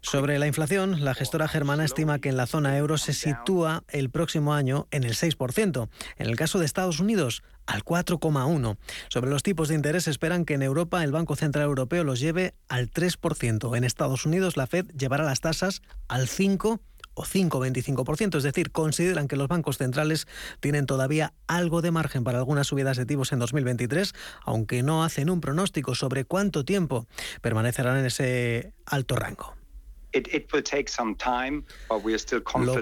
[0.00, 4.10] Sobre la inflación, la gestora germana estima que en la zona euro se sitúa el
[4.10, 5.88] próximo año en el 6%.
[6.16, 8.76] En el caso de Estados Unidos, al 4,1%.
[9.08, 12.54] Sobre los tipos de interés esperan que en Europa el Banco Central Europeo los lleve
[12.68, 13.76] al 3%.
[13.76, 16.80] En Estados Unidos la Fed llevará las tasas al 5
[17.14, 20.26] o 5,25%, es decir, consideran que los bancos centrales
[20.60, 24.12] tienen todavía algo de margen para algunas subidas de tipos en 2023,
[24.44, 27.06] aunque no hacen un pronóstico sobre cuánto tiempo
[27.40, 29.54] permanecerán en ese alto rango.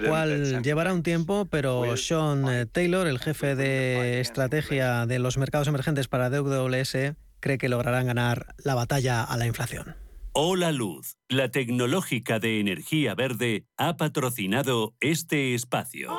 [0.03, 5.39] Lo cual llevará un tiempo, pero Sean eh, Taylor, el jefe de estrategia de los
[5.39, 9.97] mercados emergentes para DWS, cree que lograrán ganar la batalla a la inflación.
[10.35, 16.19] Hola Luz, la tecnológica de energía verde, ha patrocinado este espacio.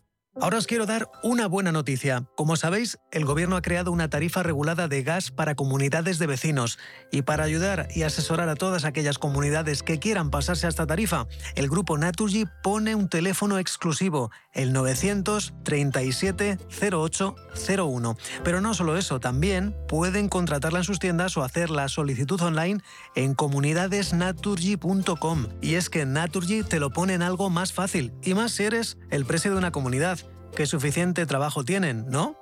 [0.39, 2.23] Ahora os quiero dar una buena noticia.
[2.37, 6.79] Como sabéis, el gobierno ha creado una tarifa regulada de gas para comunidades de vecinos.
[7.11, 11.27] Y para ayudar y asesorar a todas aquellas comunidades que quieran pasarse a esta tarifa,
[11.55, 18.15] el grupo Naturgy pone un teléfono exclusivo, el 937 0801.
[18.45, 22.79] Pero no solo eso, también pueden contratarla en sus tiendas o hacer la solicitud online
[23.15, 25.47] en comunidadesnaturgy.com.
[25.61, 28.97] Y es que Naturgy te lo pone en algo más fácil, y más si eres
[29.09, 30.20] el precio de una comunidad
[30.55, 32.35] que suficiente trabajo tienen, ¿no?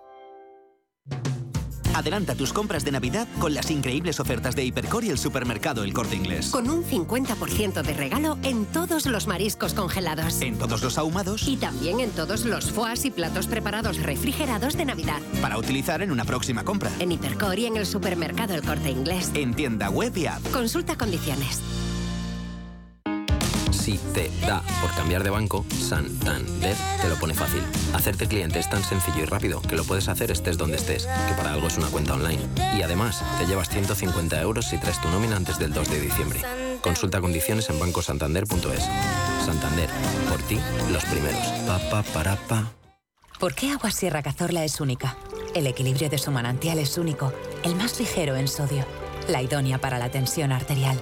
[1.95, 5.91] Adelanta tus compras de Navidad con las increíbles ofertas de Hipercor y el supermercado El
[5.91, 6.50] Corte Inglés.
[6.50, 10.41] Con un 50% de regalo en todos los mariscos congelados.
[10.41, 11.48] En todos los ahumados.
[11.48, 15.19] Y también en todos los foies y platos preparados refrigerados de Navidad.
[15.41, 16.91] Para utilizar en una próxima compra.
[17.00, 19.32] En Hipercor y en el supermercado El Corte Inglés.
[19.34, 20.41] En tienda web y app.
[20.52, 21.62] Consulta condiciones.
[23.89, 27.63] Si te da por cambiar de banco, Santander te lo pone fácil.
[27.95, 31.34] Hacerte cliente es tan sencillo y rápido que lo puedes hacer estés donde estés, que
[31.34, 32.39] para algo es una cuenta online.
[32.78, 36.39] Y además, te llevas 150 euros si traes tu nómina antes del 2 de diciembre.
[36.82, 38.88] Consulta condiciones en bancosantander.es.
[39.43, 39.89] Santander,
[40.30, 40.60] por ti,
[40.91, 41.41] los primeros.
[41.65, 42.71] Pa, pa, para, pa.
[43.39, 45.17] ¿Por qué Agua Sierra Cazorla es única?
[45.56, 48.86] El equilibrio de su manantial es único, el más ligero en sodio,
[49.28, 51.02] la idónea para la tensión arterial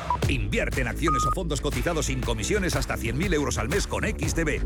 [0.27, 4.61] Invierte en acciones o fondos cotizados sin comisiones hasta 100.000 euros al mes con XTB.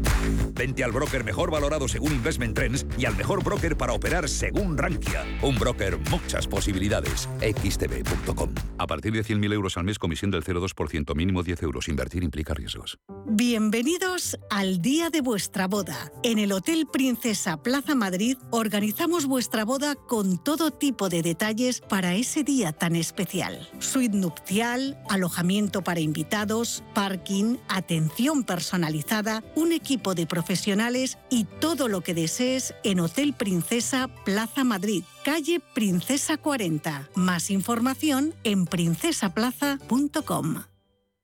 [0.54, 4.78] Vente al broker mejor valorado según Investment Trends y al mejor broker para operar según
[4.78, 5.24] Rankia.
[5.42, 7.30] Un broker, muchas posibilidades.
[7.42, 8.50] XTB.com.
[8.78, 11.88] A partir de 100.000 euros al mes, comisión del 0,2%, mínimo 10 euros.
[11.88, 12.98] Invertir implica riesgos.
[13.28, 16.12] Bienvenidos al día de vuestra boda.
[16.24, 22.16] En el Hotel Princesa Plaza Madrid organizamos vuestra boda con todo tipo de detalles para
[22.16, 23.70] ese día tan especial.
[23.80, 25.35] Suite nupcial, alojamiento
[25.84, 33.00] para invitados, parking, atención personalizada, un equipo de profesionales y todo lo que desees en
[33.00, 37.10] Hotel Princesa Plaza Madrid, calle Princesa 40.
[37.16, 40.75] Más información en princesaplaza.com.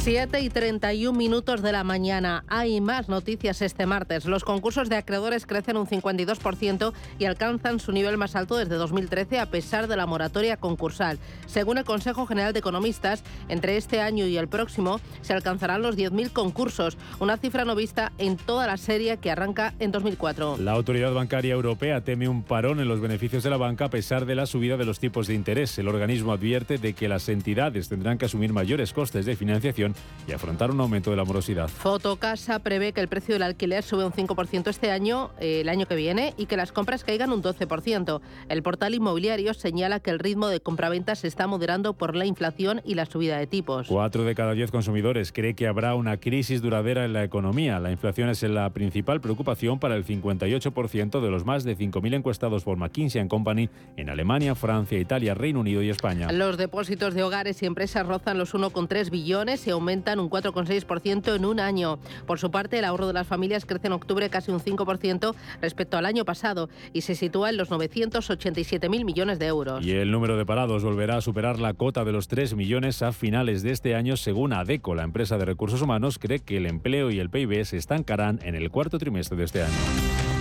[0.00, 2.44] 7 y 31 minutos de la mañana.
[2.48, 4.24] Hay más noticias este martes.
[4.24, 9.38] Los concursos de acreedores crecen un 52% y alcanzan su nivel más alto desde 2013
[9.38, 11.18] a pesar de la moratoria concursal.
[11.46, 15.96] Según el Consejo General de Economistas, entre este año y el próximo se alcanzarán los
[15.96, 20.58] 10.000 concursos, una cifra no vista en toda la serie que arranca en 2004.
[20.58, 24.24] La Autoridad Bancaria Europea teme un parón en los beneficios de la banca a pesar
[24.24, 25.78] de la subida de los tipos de interés.
[25.78, 29.83] El organismo advierte de que las entidades tendrán que asumir mayores costes de financiación
[30.26, 31.68] y afrontar un aumento de la morosidad.
[31.68, 35.86] Fotocasa prevé que el precio del alquiler sube un 5% este año, eh, el año
[35.86, 38.20] que viene, y que las compras caigan un 12%.
[38.48, 42.80] El portal inmobiliario señala que el ritmo de compraventa se está moderando por la inflación
[42.84, 43.88] y la subida de tipos.
[43.88, 47.78] Cuatro de cada diez consumidores cree que habrá una crisis duradera en la economía.
[47.80, 52.64] La inflación es la principal preocupación para el 58% de los más de 5.000 encuestados
[52.64, 56.30] por McKinsey Company en Alemania, Francia, Italia, Reino Unido y España.
[56.32, 61.44] Los depósitos de hogares y empresas rozan los 1,3 billones y aumentan un 4,6% en
[61.44, 61.98] un año.
[62.26, 65.96] Por su parte, el ahorro de las familias crece en octubre casi un 5% respecto
[65.96, 69.84] al año pasado y se sitúa en los 987.000 millones de euros.
[69.84, 73.12] Y el número de parados volverá a superar la cota de los 3 millones a
[73.12, 74.94] finales de este año, según ADECO.
[74.94, 78.54] La empresa de recursos humanos cree que el empleo y el PIB se estancarán en
[78.54, 80.33] el cuarto trimestre de este año.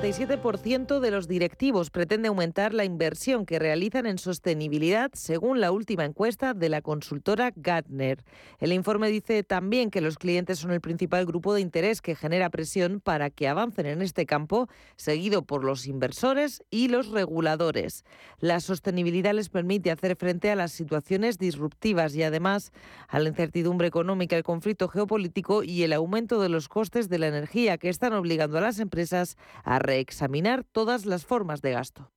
[0.00, 5.72] El 87% de los directivos pretende aumentar la inversión que realizan en sostenibilidad, según la
[5.72, 8.22] última encuesta de la consultora Gartner.
[8.60, 12.48] El informe dice también que los clientes son el principal grupo de interés que genera
[12.50, 18.04] presión para que avancen en este campo, seguido por los inversores y los reguladores.
[18.38, 22.72] La sostenibilidad les permite hacer frente a las situaciones disruptivas y además
[23.08, 27.26] a la incertidumbre económica, el conflicto geopolítico y el aumento de los costes de la
[27.26, 32.10] energía que están obligando a las empresas a reexaminar todas las formas de gasto.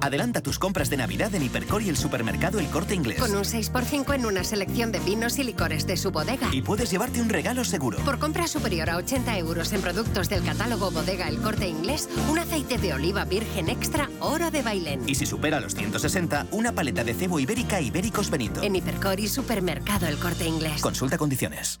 [0.00, 3.18] Adelanta tus compras de Navidad en Hipercor y el supermercado El Corte Inglés.
[3.18, 6.48] Con un 6x5 en una selección de vinos y licores de su bodega.
[6.52, 7.98] Y puedes llevarte un regalo seguro.
[8.04, 12.38] Por compra superior a 80 euros en productos del catálogo Bodega El Corte Inglés, un
[12.38, 15.02] aceite de oliva virgen extra oro de Bailén.
[15.08, 18.62] Y si supera los 160, una paleta de cebo ibérica Ibéricos Benito.
[18.62, 20.80] En Hipercor y supermercado El Corte Inglés.
[20.80, 21.80] Consulta condiciones.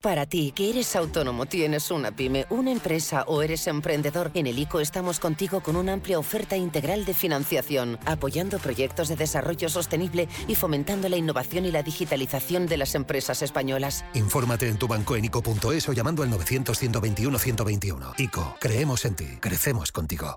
[0.00, 4.56] Para ti, que eres autónomo, tienes una pyme, una empresa o eres emprendedor, en el
[4.56, 10.28] ICO estamos contigo con una amplia oferta integral de financiación, apoyando proyectos de desarrollo sostenible
[10.46, 14.04] y fomentando la innovación y la digitalización de las empresas españolas.
[14.14, 18.20] Infórmate en tu banco en ICO.es o llamando al 900-121-121.
[18.20, 20.36] ICO, creemos en ti, crecemos contigo.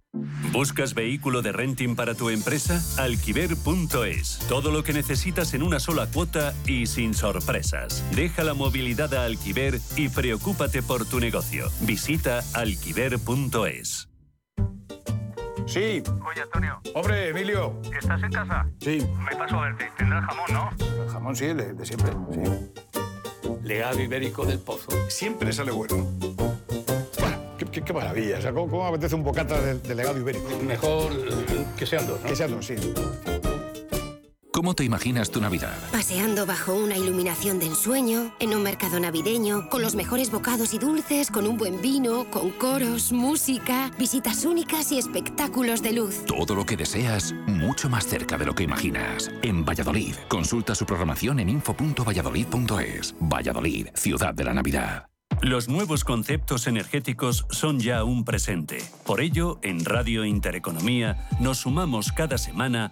[0.52, 2.84] ¿Buscas vehículo de renting para tu empresa?
[2.98, 4.40] Alquiver.es.
[4.50, 8.04] Todo lo que necesitas en una sola cuota y sin sorpresas.
[8.16, 9.51] Deja la movilidad a Alquiver
[9.98, 11.70] y preocúpate por tu negocio.
[11.82, 14.08] Visita alquiver.es.
[15.66, 16.04] Sí.
[16.26, 16.82] Oye, Antonio.
[16.96, 17.80] Hombre, Emilio.
[17.98, 18.66] ¿Estás en casa?
[18.80, 19.06] Sí.
[19.30, 19.90] Me paso a verte.
[19.98, 21.04] Tendrás jamón, ¿no?
[21.04, 22.12] El jamón sí, de, de siempre.
[22.32, 23.52] Sí.
[23.64, 24.90] Legado ibérico del pozo.
[25.10, 26.08] Siempre sale bueno.
[27.58, 28.40] Qué, qué, qué maravilla.
[28.40, 30.48] O sea, ¿cómo, cómo apetece un bocata de, de legado ibérico?
[30.64, 31.12] Mejor
[31.78, 32.28] que sean dos, ¿no?
[32.28, 32.76] Que sean dos, sí.
[34.62, 35.76] ¿Cómo te imaginas tu Navidad?
[35.92, 40.78] Paseando bajo una iluminación de ensueño, en un mercado navideño, con los mejores bocados y
[40.78, 46.24] dulces, con un buen vino, con coros, música, visitas únicas y espectáculos de luz.
[46.28, 49.32] Todo lo que deseas, mucho más cerca de lo que imaginas.
[49.42, 50.14] En Valladolid.
[50.28, 53.16] Consulta su programación en info.valladolid.es.
[53.20, 55.08] Valladolid, ciudad de la Navidad.
[55.42, 58.78] Los nuevos conceptos energéticos son ya un presente.
[59.08, 62.92] Por ello, en Radio Intereconomía nos sumamos cada semana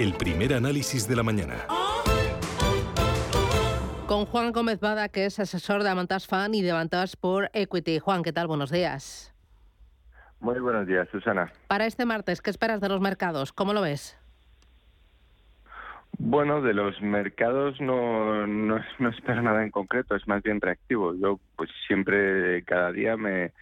[0.00, 1.66] El primer análisis de la mañana.
[4.06, 7.98] Con Juan Gómez Bada, que es asesor de Amantas Fan y de Amantas por Equity.
[7.98, 8.46] Juan, ¿qué tal?
[8.46, 9.34] Buenos días.
[10.40, 11.52] Muy buenos días, Susana.
[11.68, 13.52] Para este martes, ¿qué esperas de los mercados?
[13.52, 14.16] ¿Cómo lo ves?
[16.18, 21.14] Bueno, de los mercados no, no, no espero nada en concreto, es más bien reactivo.
[21.14, 23.52] Yo pues siempre, cada día me,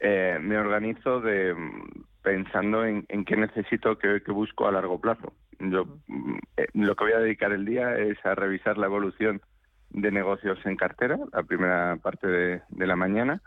[0.00, 1.56] eh, me organizo de
[2.22, 5.32] pensando en, en qué necesito, qué, qué busco a largo plazo.
[5.58, 5.86] Yo
[6.56, 9.40] eh, lo que voy a dedicar el día es a revisar la evolución
[9.90, 13.40] de negocios en cartera, la primera parte de, de la mañana,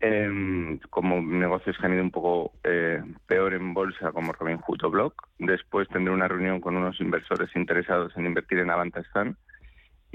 [0.00, 4.90] eh, como negocios que han ido un poco eh, peor en bolsa, como Robinhood o
[4.90, 5.28] Block.
[5.38, 9.36] Después tendré una reunión con unos inversores interesados en invertir en Avantastan.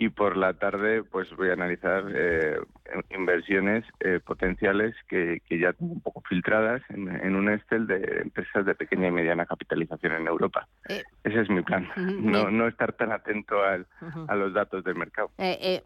[0.02, 2.58] Y por la tarde, pues voy a analizar eh,
[3.12, 8.22] inversiones eh, potenciales que, que, ya tengo un poco filtradas en, en, un Excel de
[8.24, 10.68] empresas de pequeña y mediana capitalización en Europa.
[10.90, 14.26] Eh, Ese es mi plan, no, no, estar tan atento al, uh -huh.
[14.28, 15.30] a los datos del mercado.
[15.38, 15.84] Eh,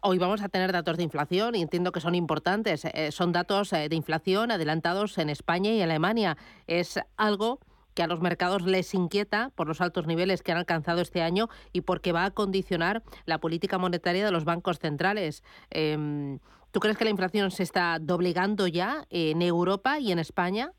[0.00, 2.84] hoy vamos a tener datos de inflación y entiendo que son importantes.
[3.10, 6.36] son datos de inflación adelantados en España y Alemania.
[6.66, 7.60] Es algo
[7.94, 11.48] que a los mercados les inquieta por los altos niveles que han alcanzado este año
[11.72, 15.42] y porque va a condicionar la política monetaria de los bancos centrales.
[15.70, 16.38] Eh,
[16.72, 20.72] ¿Tú crees que la inflación se está doblegando ya en Europa y en España?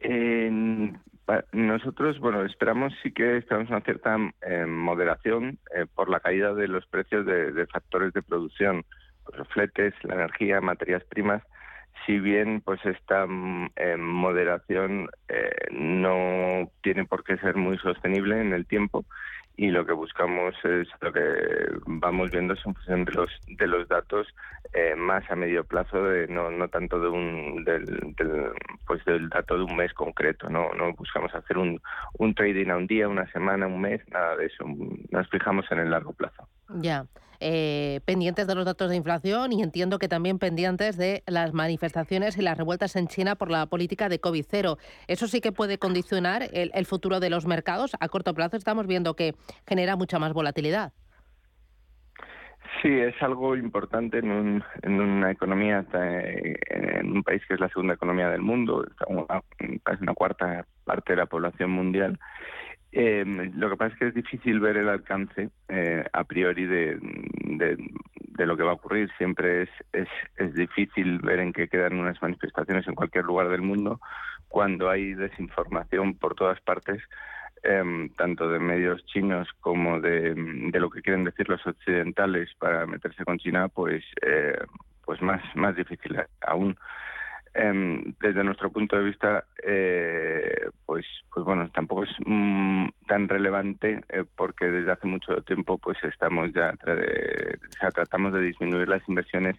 [0.00, 0.92] Eh,
[1.52, 6.68] nosotros, bueno, esperamos sí que esperamos una cierta eh, moderación eh, por la caída de
[6.68, 8.84] los precios de, factores de producción,
[9.36, 11.42] los fletes, la energía, materias primas.
[12.08, 15.10] Si bien, pues esta mm, moderación
[15.70, 19.04] no tiene por qué ser muy sostenible en el tiempo
[19.58, 21.20] y lo que buscamos es lo que
[21.84, 24.28] vamos viendo es en de los de los datos
[24.72, 28.14] eh, más a medio plazo de no no tanto de un del,
[28.86, 31.82] pues del dato de un mes concreto no no buscamos hacer un
[32.18, 34.64] un trading a un día una semana un mes nada de eso
[35.10, 37.04] nos fijamos en el largo plazo ya
[37.40, 42.36] eh, pendientes de los datos de inflación y entiendo que también pendientes de las manifestaciones
[42.36, 44.76] y las revueltas en China por la política de COVID-0.
[45.06, 47.92] Eso sí que puede condicionar el, futuro de los mercados.
[48.00, 49.36] A corto plazo estamos viendo que
[49.66, 50.92] genera mucha más volatilidad.
[52.82, 58.28] Sí, es algo importante en, una economía, en un país que es la segunda economía
[58.28, 58.86] del mundo,
[59.82, 62.18] casi una cuarta parte de la población mundial.
[62.92, 63.24] Eh,
[63.54, 68.46] lo que pasa es que es difícil ver el alcance eh, a priori de, de,
[68.46, 69.10] lo que va a ocurrir.
[69.18, 73.60] Siempre es, es, es, difícil ver en qué quedan unas manifestaciones en cualquier lugar del
[73.60, 74.00] mundo
[74.48, 77.02] cuando hay desinformación por todas partes,
[77.62, 82.86] eh, tanto de medios chinos como de, de, lo que quieren decir los occidentales para
[82.86, 84.58] meterse con China, pues, eh,
[85.04, 86.76] pues más, más difícil aún.
[87.54, 94.00] Em, desde nuestro punto de vista, eh, pues, pues bueno, tampoco es mm, tan relevante
[94.10, 96.72] eh, porque desde hace mucho tiempo, pues estamos ya,
[97.92, 99.56] tratamos de disminuir las inversiones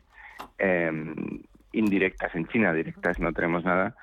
[0.58, 1.41] em,
[1.74, 3.95] indirectas en China, directas no tenemos nada.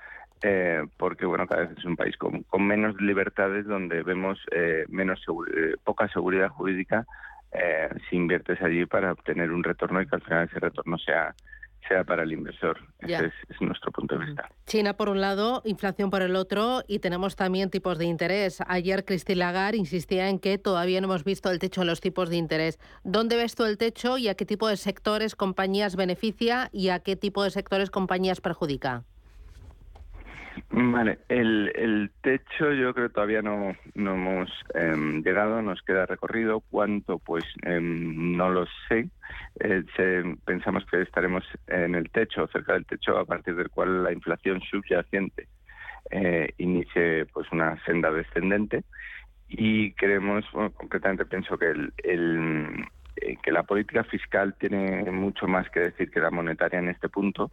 [0.43, 4.39] Eh, porque bueno cada vez es un país con, con menos libertades donde vemos
[4.89, 5.25] menos
[5.83, 7.07] poca seguridad jurídica
[8.11, 11.35] si inviertes allí para obtener un retorno y que al final ese retorno sea
[11.89, 12.79] sea para el inversor.
[13.01, 14.49] Ese es, nuestro punto de vista.
[14.67, 18.63] China por un lado, inflación por el otro y tenemos también tipos de interés.
[18.67, 22.29] Ayer Christine Lagarde insistía en que todavía no hemos visto el techo de los tipos
[22.29, 22.79] de interés.
[23.05, 27.01] ¿Dónde ves tú el techo y a qué tipo de sectores, compañías beneficia y a
[27.01, 29.05] qué tipo de sectores, compañías perjudica?
[30.71, 36.61] Vale, el, techo yo creo que todavía no, hemos em, llegado, nos queda recorrido.
[36.61, 37.19] ¿Cuánto?
[37.19, 39.09] Pues em, no lo sé.
[39.61, 39.85] Eh,
[40.45, 44.61] pensamos que estaremos en el techo, cerca del techo, a partir del cual la inflación
[44.61, 45.49] subyacente
[46.11, 48.85] eh, inicie pues una senda descendente.
[49.49, 52.87] Y creemos, bueno, concretamente pienso que el, el
[53.17, 57.09] eh, que la política fiscal tiene mucho más que decir que la monetaria en este
[57.09, 57.51] punto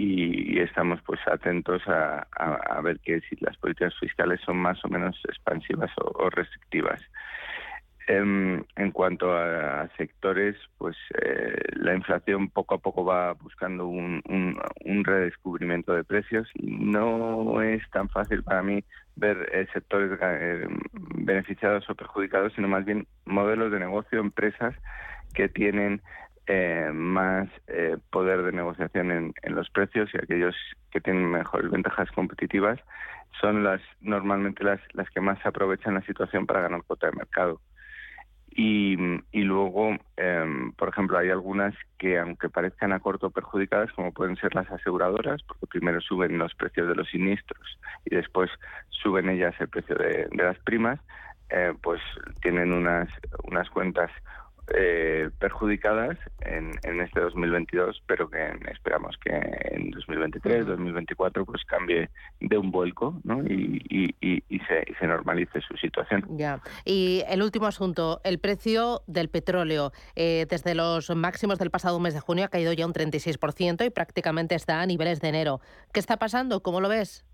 [0.00, 5.20] y, estamos pues atentos a, ver que si las políticas fiscales son más o menos
[5.28, 7.00] expansivas o, restrictivas.
[8.06, 14.22] Em, en, cuanto a, sectores, pues eh, la inflación poco a poco va buscando un,
[15.04, 18.84] redescubrimiento de precios no es tan fácil para mí
[19.16, 20.66] ver eh, sectores eh,
[21.14, 24.74] beneficiados o perjudicados, sino más bien modelos de negocio, empresas
[25.34, 26.02] que tienen
[26.52, 30.56] eh, más eh, poder de negociación en, los precios y aquellos
[30.90, 32.80] que tienen mejores ventajas competitivas
[33.40, 37.60] son las normalmente las, las que más aprovechan la situación para ganar cuota de mercado.
[38.50, 38.96] Y,
[39.30, 44.34] y luego, em, por ejemplo, hay algunas que, aunque parezcan a corto perjudicadas, como pueden
[44.34, 48.50] ser las aseguradoras, porque primero suben los precios de los siniestros y después
[48.88, 50.98] suben ellas el precio de, de las primas,
[51.50, 52.00] eh, pues
[52.42, 53.08] tienen unas,
[53.44, 54.10] unas cuentas
[54.74, 59.30] eh, perjudicadas en, en, este 2022, pero que esperamos que
[59.72, 62.08] en 2023, 2024, pues cambie
[62.40, 63.42] de un vuelco ¿no?
[63.42, 66.24] y, y, y, se, se, normalice su situación.
[66.36, 66.60] Ya.
[66.84, 69.92] Y el último asunto, el precio del petróleo.
[70.16, 73.90] Eh, desde los máximos del pasado mes de junio ha caído ya un 36% y
[73.90, 75.60] prácticamente está a niveles de enero.
[75.92, 76.62] ¿Qué está pasando?
[76.62, 77.24] ¿Cómo lo ves?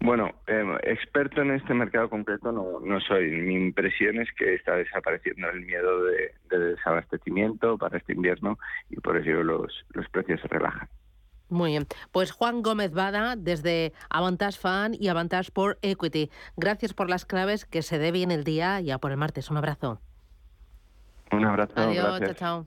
[0.00, 3.30] Bueno, em, experto en este mercado concreto no, no soy.
[3.30, 8.58] Mi impresión es que está desapareciendo el miedo de, desabastecimiento para este invierno
[8.90, 10.88] y por eso los, los precios se relajan.
[11.48, 11.86] Muy bien.
[12.12, 16.30] Pues Juan Gómez Bada, desde Avantage Fan y Avantage por Equity.
[16.56, 19.50] Gracias por las claves, que se dé bien el día y a por el martes.
[19.50, 20.00] Un abrazo.
[21.30, 21.72] Un abrazo.
[21.76, 22.66] Adiós, chao, chao.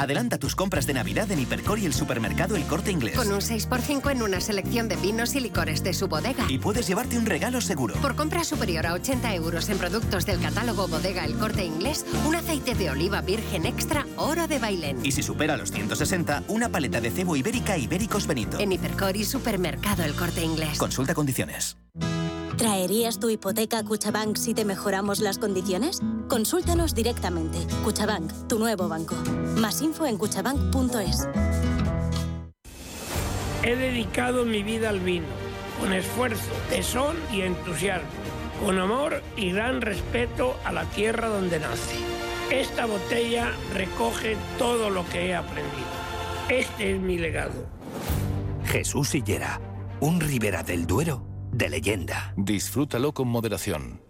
[0.00, 3.16] Adelanta tus compras de Navidad en Hipercor y el supermercado El Corte Inglés.
[3.16, 6.46] Con un 6x5 en una selección de vinos y licores de su bodega.
[6.48, 7.96] Y puedes llevarte un regalo seguro.
[7.96, 12.34] Por compra superior a 80 euros en productos del catálogo Bodega El Corte Inglés, un
[12.34, 15.04] aceite de oliva virgen extra oro de Bailén.
[15.04, 18.58] Y si supera los 160, una paleta de cebo ibérica Ibéricos Benito.
[18.58, 20.78] En Hipercor y supermercado El Corte Inglés.
[20.78, 21.76] Consulta condiciones.
[22.56, 26.00] ¿Traerías tu hipoteca a Cuchabank si te mejoramos las condiciones?
[26.30, 27.58] Consúltanos directamente.
[27.82, 29.16] Cuchabank, tu nuevo banco.
[29.56, 31.28] Más info en cuchabank.es.
[33.64, 35.26] He dedicado mi vida al vino,
[35.80, 38.08] con esfuerzo, tesón y entusiasmo,
[38.64, 41.96] con amor y gran respeto a la tierra donde nace.
[42.48, 45.88] Esta botella recoge todo lo que he aprendido.
[46.48, 47.66] Este es mi legado.
[48.66, 49.60] Jesús Sillera,
[49.98, 52.32] un Ribera del Duero de leyenda.
[52.36, 54.09] Disfrútalo con moderación.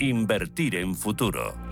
[0.00, 1.63] Invertir en futuro.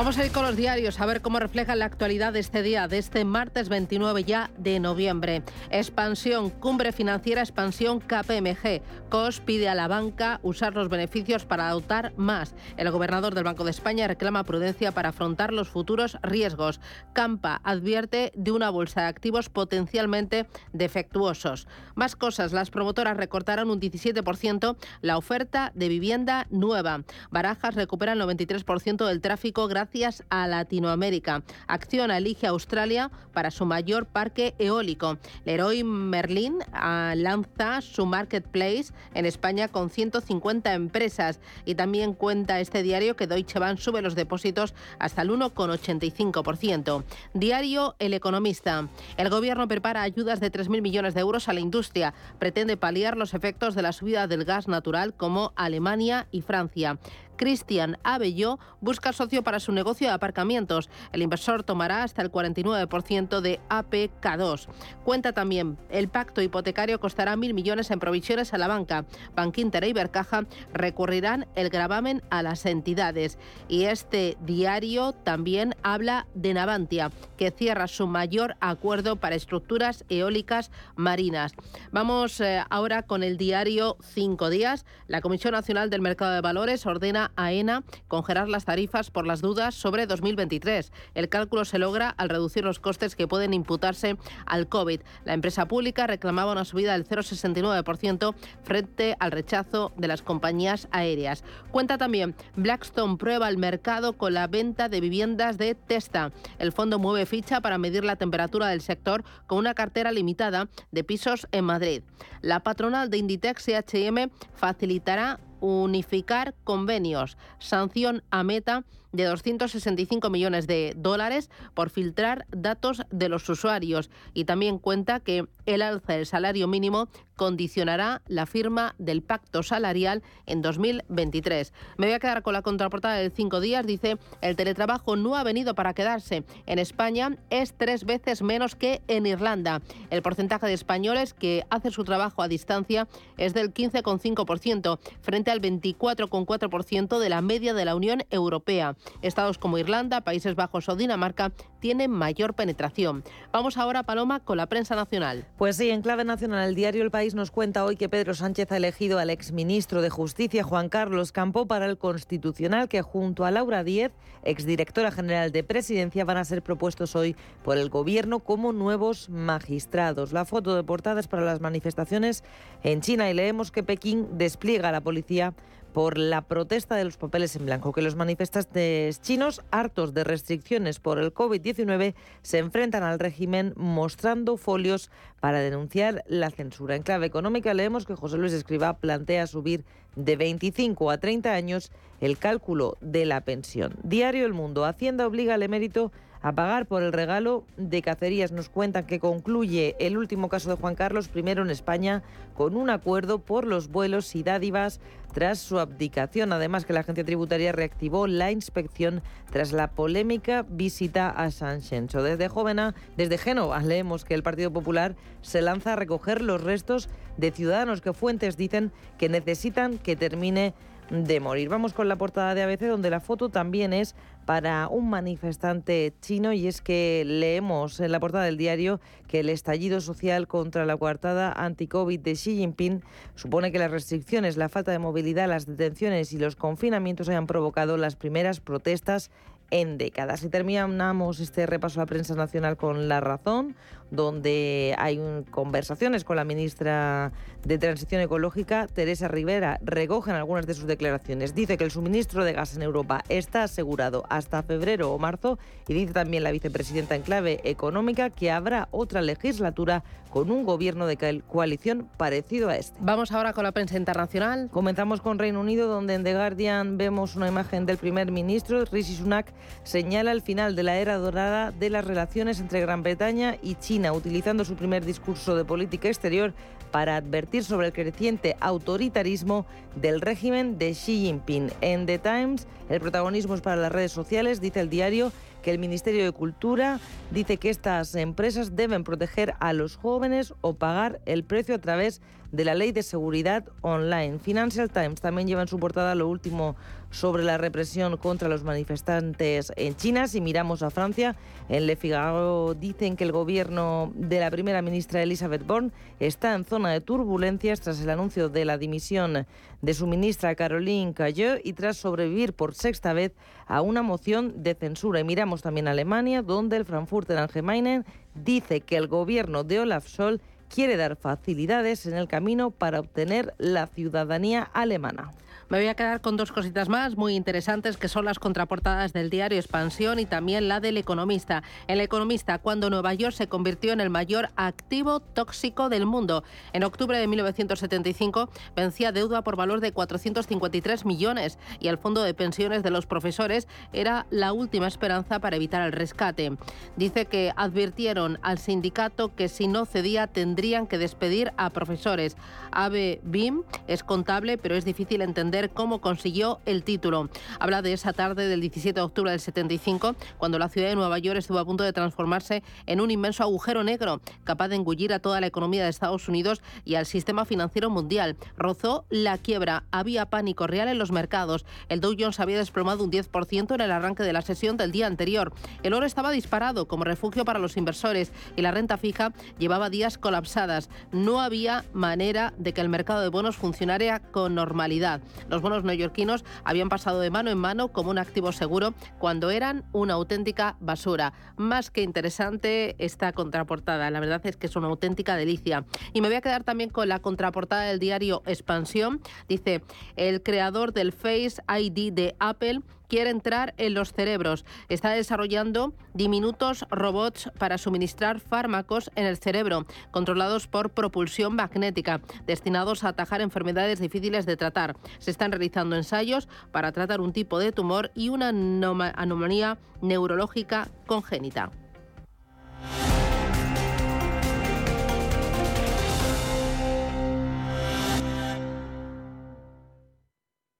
[0.00, 2.88] Vamos a ir con los diarios a ver cómo reflejan la actualidad de este día,
[2.88, 5.42] de este martes 29 ya de noviembre.
[5.70, 8.80] Expansión, cumbre financiera, expansión KPMG.
[9.10, 12.54] COS pide a la banca usar los beneficios para adoptar más.
[12.78, 16.80] El gobernador del Banco de España reclama prudencia para afrontar los futuros riesgos.
[17.12, 21.68] Campa advierte de una bolsa de activos potencialmente defectuosos.
[21.94, 27.02] Más cosas, las promotoras recortaron un 17% la oferta de vivienda nueva.
[27.30, 29.89] Barajas recupera el 93% del tráfico gracias
[30.28, 31.42] a Latinoamérica.
[31.66, 35.18] Acciona elige Australia para su mayor parque eólico.
[35.44, 42.84] Leroy Merlin ah, lanza su marketplace en España con 150 empresas y también cuenta este
[42.84, 47.02] diario que Deutsche Bank sube los depósitos hasta el 1,85%.
[47.34, 48.88] Diario El Economista.
[49.16, 52.14] El gobierno prepara ayudas de 3.000 millones de euros a la industria.
[52.38, 56.98] Pretende paliar los efectos de la subida del gas natural como Alemania y Francia.
[57.40, 60.90] Cristian Abelló busca socio para su negocio de aparcamientos.
[61.10, 64.68] El inversor tomará hasta el 49% de APK2.
[65.04, 69.06] Cuenta también, el pacto hipotecario costará mil millones en provisiones a la banca.
[69.34, 73.38] Bankinter e Ibercaja recurrirán el gravamen a las entidades.
[73.68, 80.70] Y este diario también habla de Navantia, que cierra su mayor acuerdo para estructuras eólicas
[80.94, 81.54] marinas.
[81.90, 84.84] Vamos eh, ahora con el diario Cinco Días.
[85.08, 89.74] La Comisión Nacional del Mercado de Valores ordena AENA congelar las tarifas por las dudas
[89.74, 90.92] sobre 2023.
[91.14, 94.16] El cálculo se logra al reducir los costes que pueden imputarse
[94.46, 95.00] al COVID.
[95.24, 101.44] La empresa pública reclamaba una subida del 0,69% frente al rechazo de las compañías aéreas.
[101.70, 106.32] Cuenta también, Blackstone prueba el mercado con la venta de viviendas de Testa.
[106.58, 111.04] El fondo mueve ficha para medir la temperatura del sector con una cartera limitada de
[111.04, 112.02] pisos en Madrid.
[112.40, 117.36] La patronal de Inditex y H&M facilitará unificar convenios.
[117.58, 124.44] Sanción a Meta de 265 millones de dólares por filtrar datos de los usuarios y
[124.44, 127.08] también cuenta que el alza del salario mínimo
[127.40, 131.72] condicionará la firma del pacto salarial en 2023.
[131.96, 133.86] Me voy a quedar con la contraportada de cinco días.
[133.86, 136.44] Dice, el teletrabajo no ha venido para quedarse.
[136.66, 139.80] En España es tres veces menos que en Irlanda.
[140.10, 143.08] El porcentaje de españoles que hace su trabajo a distancia
[143.38, 148.96] es del 15,5% frente al 24,4% de la media de la Unión Europea.
[149.22, 153.24] Estados como Irlanda, Países Bajos o Dinamarca tienen mayor penetración.
[153.52, 155.46] Vamos ahora, Paloma, con la prensa nacional.
[155.56, 158.70] Pues sí, en clave nacional, el diario El País nos cuenta hoy que Pedro Sánchez
[158.72, 163.50] ha elegido al exministro de Justicia, Juan Carlos Campo, para el Constitucional, que junto a
[163.50, 164.12] Laura Díez,
[164.44, 170.32] exdirectora general de Presidencia, van a ser propuestos hoy por el Gobierno como nuevos magistrados.
[170.32, 172.44] La foto de portadas para las manifestaciones
[172.82, 175.54] en China y leemos que Pekín despliega a la policía
[175.92, 181.00] por la protesta de los papeles en blanco, que los manifestantes chinos, hartos de restricciones
[181.00, 185.10] por el COVID-19, se enfrentan al régimen mostrando folios
[185.40, 186.96] para denunciar la censura.
[186.96, 189.84] En clave económica leemos que José Luis Escriba plantea subir
[190.16, 193.94] de 25 a 30 años el cálculo de la pensión.
[194.02, 194.84] Diario El Mundo.
[194.84, 196.12] Hacienda obliga al emérito
[196.42, 198.52] a pagar por el regalo de cacerías.
[198.52, 202.22] Nos cuentan que concluye el último caso de Juan Carlos I en España
[202.54, 205.00] con un acuerdo por los vuelos y dádivas
[205.32, 206.52] tras su abdicación.
[206.52, 212.48] Además que la agencia tributaria reactivó la inspección tras la polémica visita a San Desde
[212.48, 217.50] Jóvena, desde Génova, leemos que el Partido Popular se lanza a recoger los restos de
[217.50, 220.74] ciudadanos que fuentes dicen que necesitan que termine
[221.10, 221.68] de morir.
[221.68, 224.14] Vamos con la portada de ABC donde la foto también es
[224.46, 229.48] para un manifestante chino y es que leemos en la portada del diario que el
[229.48, 233.02] estallido social contra la coartada anti-COVID de Xi Jinping
[233.34, 237.96] supone que las restricciones, la falta de movilidad, las detenciones y los confinamientos hayan provocado
[237.96, 239.30] las primeras protestas
[239.70, 240.42] en décadas.
[240.42, 243.76] Y terminamos este repaso a la prensa nacional con La Razón,
[244.10, 247.32] donde hay conversaciones con la ministra
[247.64, 249.78] de Transición Ecológica, Teresa Rivera.
[249.82, 251.54] Recogen algunas de sus declaraciones.
[251.54, 255.94] Dice que el suministro de gas en Europa está asegurado hasta febrero o marzo y
[255.94, 261.42] dice también la vicepresidenta en clave económica que habrá otra legislatura con un gobierno de
[261.46, 262.96] coalición parecido a este.
[263.00, 264.68] Vamos ahora con la prensa internacional.
[264.70, 269.16] Comenzamos con Reino Unido, donde en The Guardian vemos una imagen del primer ministro, Rishi
[269.16, 269.52] Sunak,
[269.82, 274.12] señala el final de la era dorada de las relaciones entre Gran Bretaña y China,
[274.12, 276.52] utilizando su primer discurso de política exterior
[276.90, 281.70] para advertir sobre el creciente autoritarismo del régimen de Xi Jinping.
[281.80, 285.32] En The Times, el protagonismo es para las redes sociales, dice el diario
[285.62, 287.00] que el Ministerio de Cultura
[287.30, 292.22] dice que estas empresas deben proteger a los jóvenes o pagar el precio a través
[292.50, 294.38] de la Ley de Seguridad Online.
[294.38, 296.76] Financial Times también lleva en su portada lo último
[297.10, 300.28] sobre la represión contra los manifestantes en China.
[300.28, 301.36] Si miramos a Francia,
[301.68, 305.90] en Le Figaro dicen que el gobierno de la primera ministra Elisabeth Borne
[306.20, 309.46] está en zona de turbulencias tras el anuncio de la dimisión
[309.82, 313.32] de su ministra Caroline Cailleux y tras sobrevivir por sexta vez
[313.66, 315.20] a una moción de censura.
[315.20, 318.04] Y miramos también a Alemania, donde el Frankfurter Allgemeine
[318.34, 320.40] dice que el gobierno de Olaf Scholz
[320.72, 325.32] quiere dar facilidades en el camino para obtener la ciudadanía alemana.
[325.70, 329.30] Me voy a quedar con dos cositas más muy interesantes que son las contraportadas del
[329.30, 331.62] diario Expansión y también la del Economista.
[331.86, 336.42] El Economista, cuando Nueva York se convirtió en el mayor activo tóxico del mundo.
[336.72, 342.34] En octubre de 1975 vencía deuda por valor de 453 millones y el fondo de
[342.34, 346.50] pensiones de los profesores era la última esperanza para evitar el rescate.
[346.96, 352.36] Dice que advirtieron al sindicato que si no cedía tendrían que despedir a profesores.
[352.72, 357.28] Ave Bim es contable, pero es difícil entender cómo consiguió el título.
[357.58, 361.18] Habla de esa tarde del 17 de octubre del 75, cuando la ciudad de Nueva
[361.18, 365.18] York estuvo a punto de transformarse en un inmenso agujero negro, capaz de engullir a
[365.18, 368.36] toda la economía de Estados Unidos y al sistema financiero mundial.
[368.56, 371.66] Rozó la quiebra, había pánico real en los mercados.
[371.88, 375.06] El Dow Jones había desplomado un 10% en el arranque de la sesión del día
[375.06, 375.52] anterior.
[375.82, 380.18] El oro estaba disparado como refugio para los inversores y la renta fija llevaba días
[380.18, 380.88] colapsadas.
[381.12, 385.20] No había manera de que el mercado de bonos funcionara con normalidad.
[385.50, 389.84] Los bonos neoyorquinos habían pasado de mano en mano como un activo seguro cuando eran
[389.92, 391.32] una auténtica basura.
[391.56, 394.10] Más que interesante esta contraportada.
[394.10, 395.84] La verdad es que es una auténtica delicia.
[396.12, 399.20] Y me voy a quedar también con la contraportada del diario Expansión.
[399.48, 399.82] Dice,
[400.16, 404.64] el creador del Face ID de Apple quiere entrar en los cerebros.
[404.88, 413.04] Está desarrollando diminutos robots para suministrar fármacos en el cerebro, controlados por propulsión magnética, destinados
[413.04, 414.96] a atajar enfermedades difíciles de tratar.
[415.18, 421.70] Se están realizando ensayos para tratar un tipo de tumor y una anomalía neurológica congénita.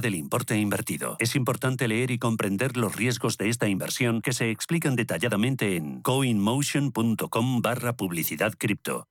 [0.00, 1.16] del importe invertido.
[1.18, 6.00] Es importante leer y comprender los riesgos de esta inversión que se explican detalladamente en
[6.00, 9.06] coinmotion.com barra publicidad cripto.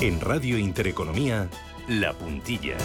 [0.00, 1.48] En Radio Intereconomía,
[1.88, 2.76] La Puntilla.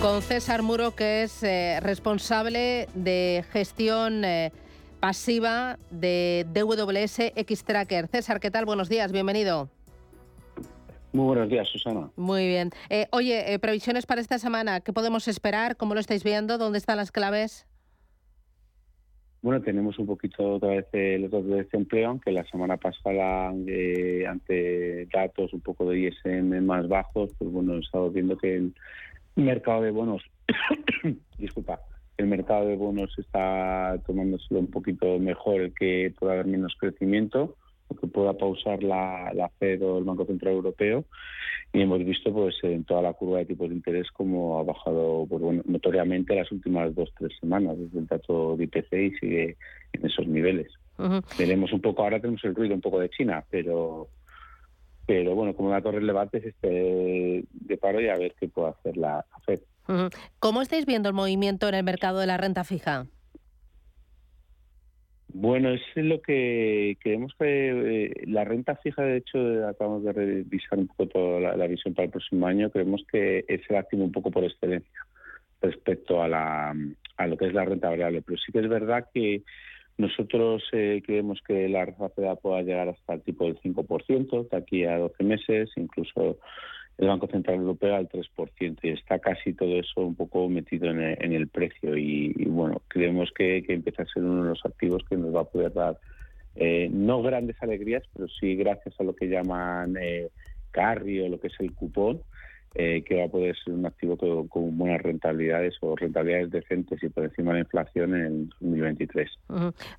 [0.00, 4.50] Con César Muro, que es eh, responsable de gestión eh,
[4.98, 8.08] pasiva de DWS X-Tracker.
[8.08, 8.64] César, ¿qué tal?
[8.64, 9.70] Buenos días, bienvenido.
[11.12, 12.10] Muy buenos días, Susana.
[12.16, 12.70] Muy bien.
[12.88, 15.76] Eh, oye, previsiones para esta semana, ¿qué podemos esperar?
[15.76, 16.56] ¿Cómo lo estáis viendo?
[16.56, 17.66] ¿Dónde están las claves?
[19.42, 25.06] Bueno, tenemos un poquito otra vez el datos de desempleo, aunque la semana pasada, ante
[25.12, 28.74] datos un poco de ISM más bajos, pues bueno, estamos viendo que el
[29.34, 30.22] mercado de bonos,
[31.38, 31.80] disculpa,
[32.18, 37.56] el mercado de bonos está tomándoselo un poquito mejor, el que pueda haber menos crecimiento
[37.96, 41.04] que pueda pausar la, la Fed o el Banco Central Europeo.
[41.72, 45.26] Y hemos visto pues en toda la curva de tipos de interés como ha bajado
[45.28, 49.56] pues, bueno, notoriamente las últimas dos tres semanas desde el dato de IPC y sigue
[49.92, 50.70] en esos niveles.
[51.38, 54.08] Veremos un poco ahora tenemos el ruido un poco de China pero
[55.06, 58.96] pero bueno como dato relevante es este de paro y a ver qué puede hacer
[58.98, 59.60] la Fed.
[60.38, 63.06] ¿Cómo estáis viendo el movimiento en el mercado de la renta fija?
[65.34, 70.78] Bueno, es lo que creemos que eh, la renta fija, de hecho, acabamos de revisar
[70.78, 72.70] un poco toda la, visión para el próximo año.
[72.70, 75.06] Creemos que es el activo un poco por excelencia
[75.62, 76.74] respecto a, la,
[77.26, 78.20] lo que es la renta variable.
[78.20, 79.42] Pero sí que es verdad que
[79.96, 84.84] nosotros eh, creemos que la Reserva pueda llegar hasta el tipo del 5% de aquí
[84.84, 86.38] a 12 meses, incluso
[87.02, 91.00] el Banco Central Europeo al 3% y está casi todo eso un poco metido en
[91.00, 91.96] el, precio.
[91.96, 95.40] Y, bueno, creemos que, que, empieza a ser uno de los activos que nos va
[95.40, 95.98] a poder dar
[96.54, 100.28] eh, no grandes alegrías, pero sí gracias a lo que llaman eh,
[100.70, 102.22] carry o lo que es el cupón,
[102.74, 104.16] eh, que va a poder ser un activo
[104.48, 109.30] con, buenas rentabilidades o rentabilidades decentes y por encima de la inflación en 2023.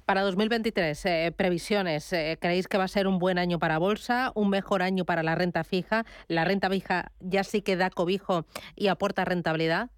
[0.05, 4.31] Para 2023, eh, previsiones, eh, ¿creéis que va a ser un buen año para bolsa,
[4.33, 6.03] un mejor año para la renta fija?
[6.27, 8.45] ¿La renta fija ya sí que da cobijo
[8.75, 9.91] y aporta rentabilidad?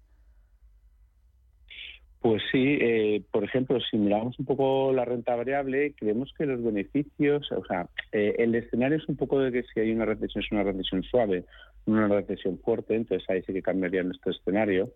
[2.20, 7.50] Pues sí, por ejemplo, si miramos un poco la renta variable, creemos que los beneficios,
[7.52, 10.64] o sea, el escenario es un poco de que si hay una recesión es una
[10.64, 11.44] recesión suave,
[11.86, 14.92] una recesión fuerte, entonces ahí sí que cambiaría nuestro escenario.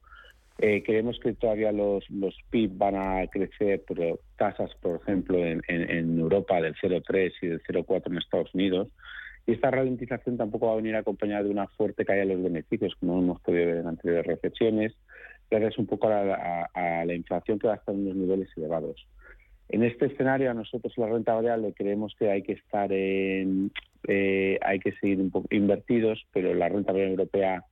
[0.59, 5.63] Eh, creemos que todavía los, los PIB van a crecer, pero tasas, por ejemplo, en,
[5.69, 8.89] en, Europa del 0,3 y del 0,4 en Estados Unidos.
[9.47, 12.95] Y esta ralentización tampoco va a venir acompañada de una fuerte caída de los beneficios,
[13.01, 14.95] como hemos podido ver en anteriores recesiones,
[15.51, 18.49] gracias un poco a la, a la inflación que va a estar en unos niveles
[18.57, 19.07] elevados.
[19.71, 23.71] En este escenario, a nosotros la renta variable creemos que hay que estar en,
[24.09, 27.65] eh, hay que seguir un poco invertidos, pero la renta variable europea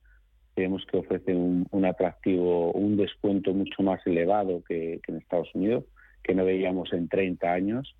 [0.55, 5.85] creemos que ofrece un, atractivo, un descuento mucho más elevado que, en Estados Unidos,
[6.23, 7.95] que no veíamos en 30 años.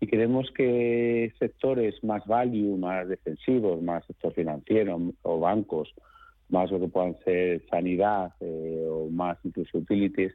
[0.00, 5.94] Y creemos que sectores más value, más defensivos, más sector financiero o bancos,
[6.50, 10.32] más lo que puedan ser sanidad eh, o más incluso utilities,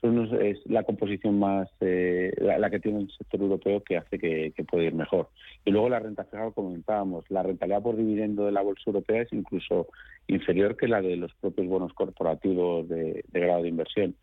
[0.00, 4.52] son, es la composición más, eh, la, que tiene el sector europeo que hace que,
[4.70, 5.28] puede ir mejor.
[5.64, 9.22] Y luego la renta fija, como comentábamos, la rentabilidad por dividendo de la bolsa europea
[9.22, 9.88] es incluso
[10.26, 14.16] inferior que la de los propios bonos corporativos de, grado de inversión.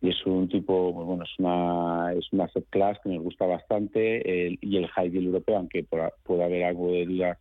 [0.00, 3.46] Y es un tipo, pues bueno, es una, es una asset class que nos gusta
[3.46, 7.38] bastante y el high yield europeo, aunque pueda haber algo de duda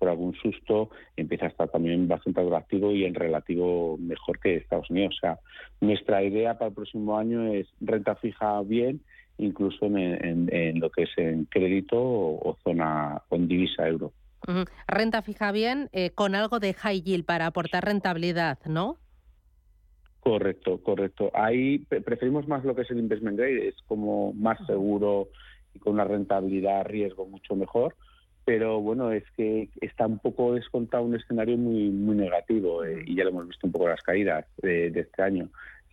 [0.00, 4.88] por algún susto, empieza a estar también bastante atractivo y en relativo mejor que Estados
[4.88, 5.14] Unidos.
[5.18, 5.38] O sea,
[5.82, 9.02] nuestra idea para el próximo año es renta fija bien,
[9.36, 14.12] incluso en, lo que es en crédito o, zona con divisa euro.
[14.88, 18.96] Renta fija bien, eh, con algo de high yield para aportar rentabilidad, ¿no?
[20.20, 21.30] Correcto, correcto.
[21.34, 25.28] Ahí preferimos más lo que es el investment grade, es como más seguro
[25.74, 27.94] y con una rentabilidad riesgo mucho mejor
[28.50, 33.14] pero bueno, es que está un poco descontado un escenario muy muy negativo eh, y
[33.14, 35.48] ya lo hemos visto un poco las caídas de, este año.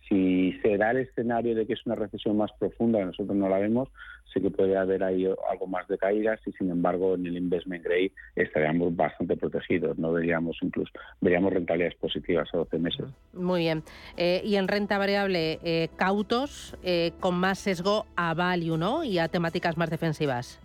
[0.08, 3.60] si se da el escenario de que es una recesión más profunda, nosotros no la
[3.60, 3.90] vemos,
[4.34, 7.84] sí que puede haber ahí algo más de caídas y sin embargo en el investment
[7.84, 10.90] grade estaríamos bastante protegidos, no veríamos incluso
[11.20, 13.06] veríamos rentabilidades positivas a 12 meses.
[13.34, 13.84] Muy bien.
[14.16, 19.04] Eh, y en renta variable, eh, cautos eh, con más sesgo a value, ¿no?
[19.04, 20.60] Y a temáticas más defensivas.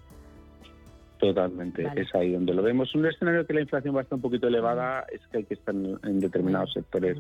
[1.23, 2.93] Totalmente, es ahí donde lo vemos.
[2.95, 5.53] Un escenario que la inflación va a estar un poquito elevada es que hay que
[5.53, 7.17] estar en, determinados sectores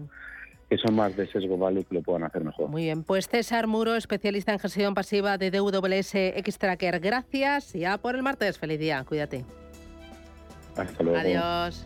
[0.69, 2.67] que son más de sesgo value que lo puedan hacer mejor.
[2.69, 6.99] Muy bien, pues César Muro, especialista en gestión pasiva de DWS Extracker.
[6.99, 8.57] Gracias, ya por el martes.
[8.57, 9.45] Feliz día, cuídate.
[10.75, 11.19] Hasta luego.
[11.19, 11.85] Adiós.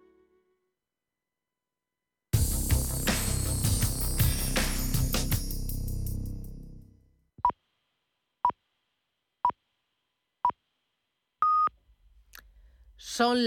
[13.21, 13.37] Son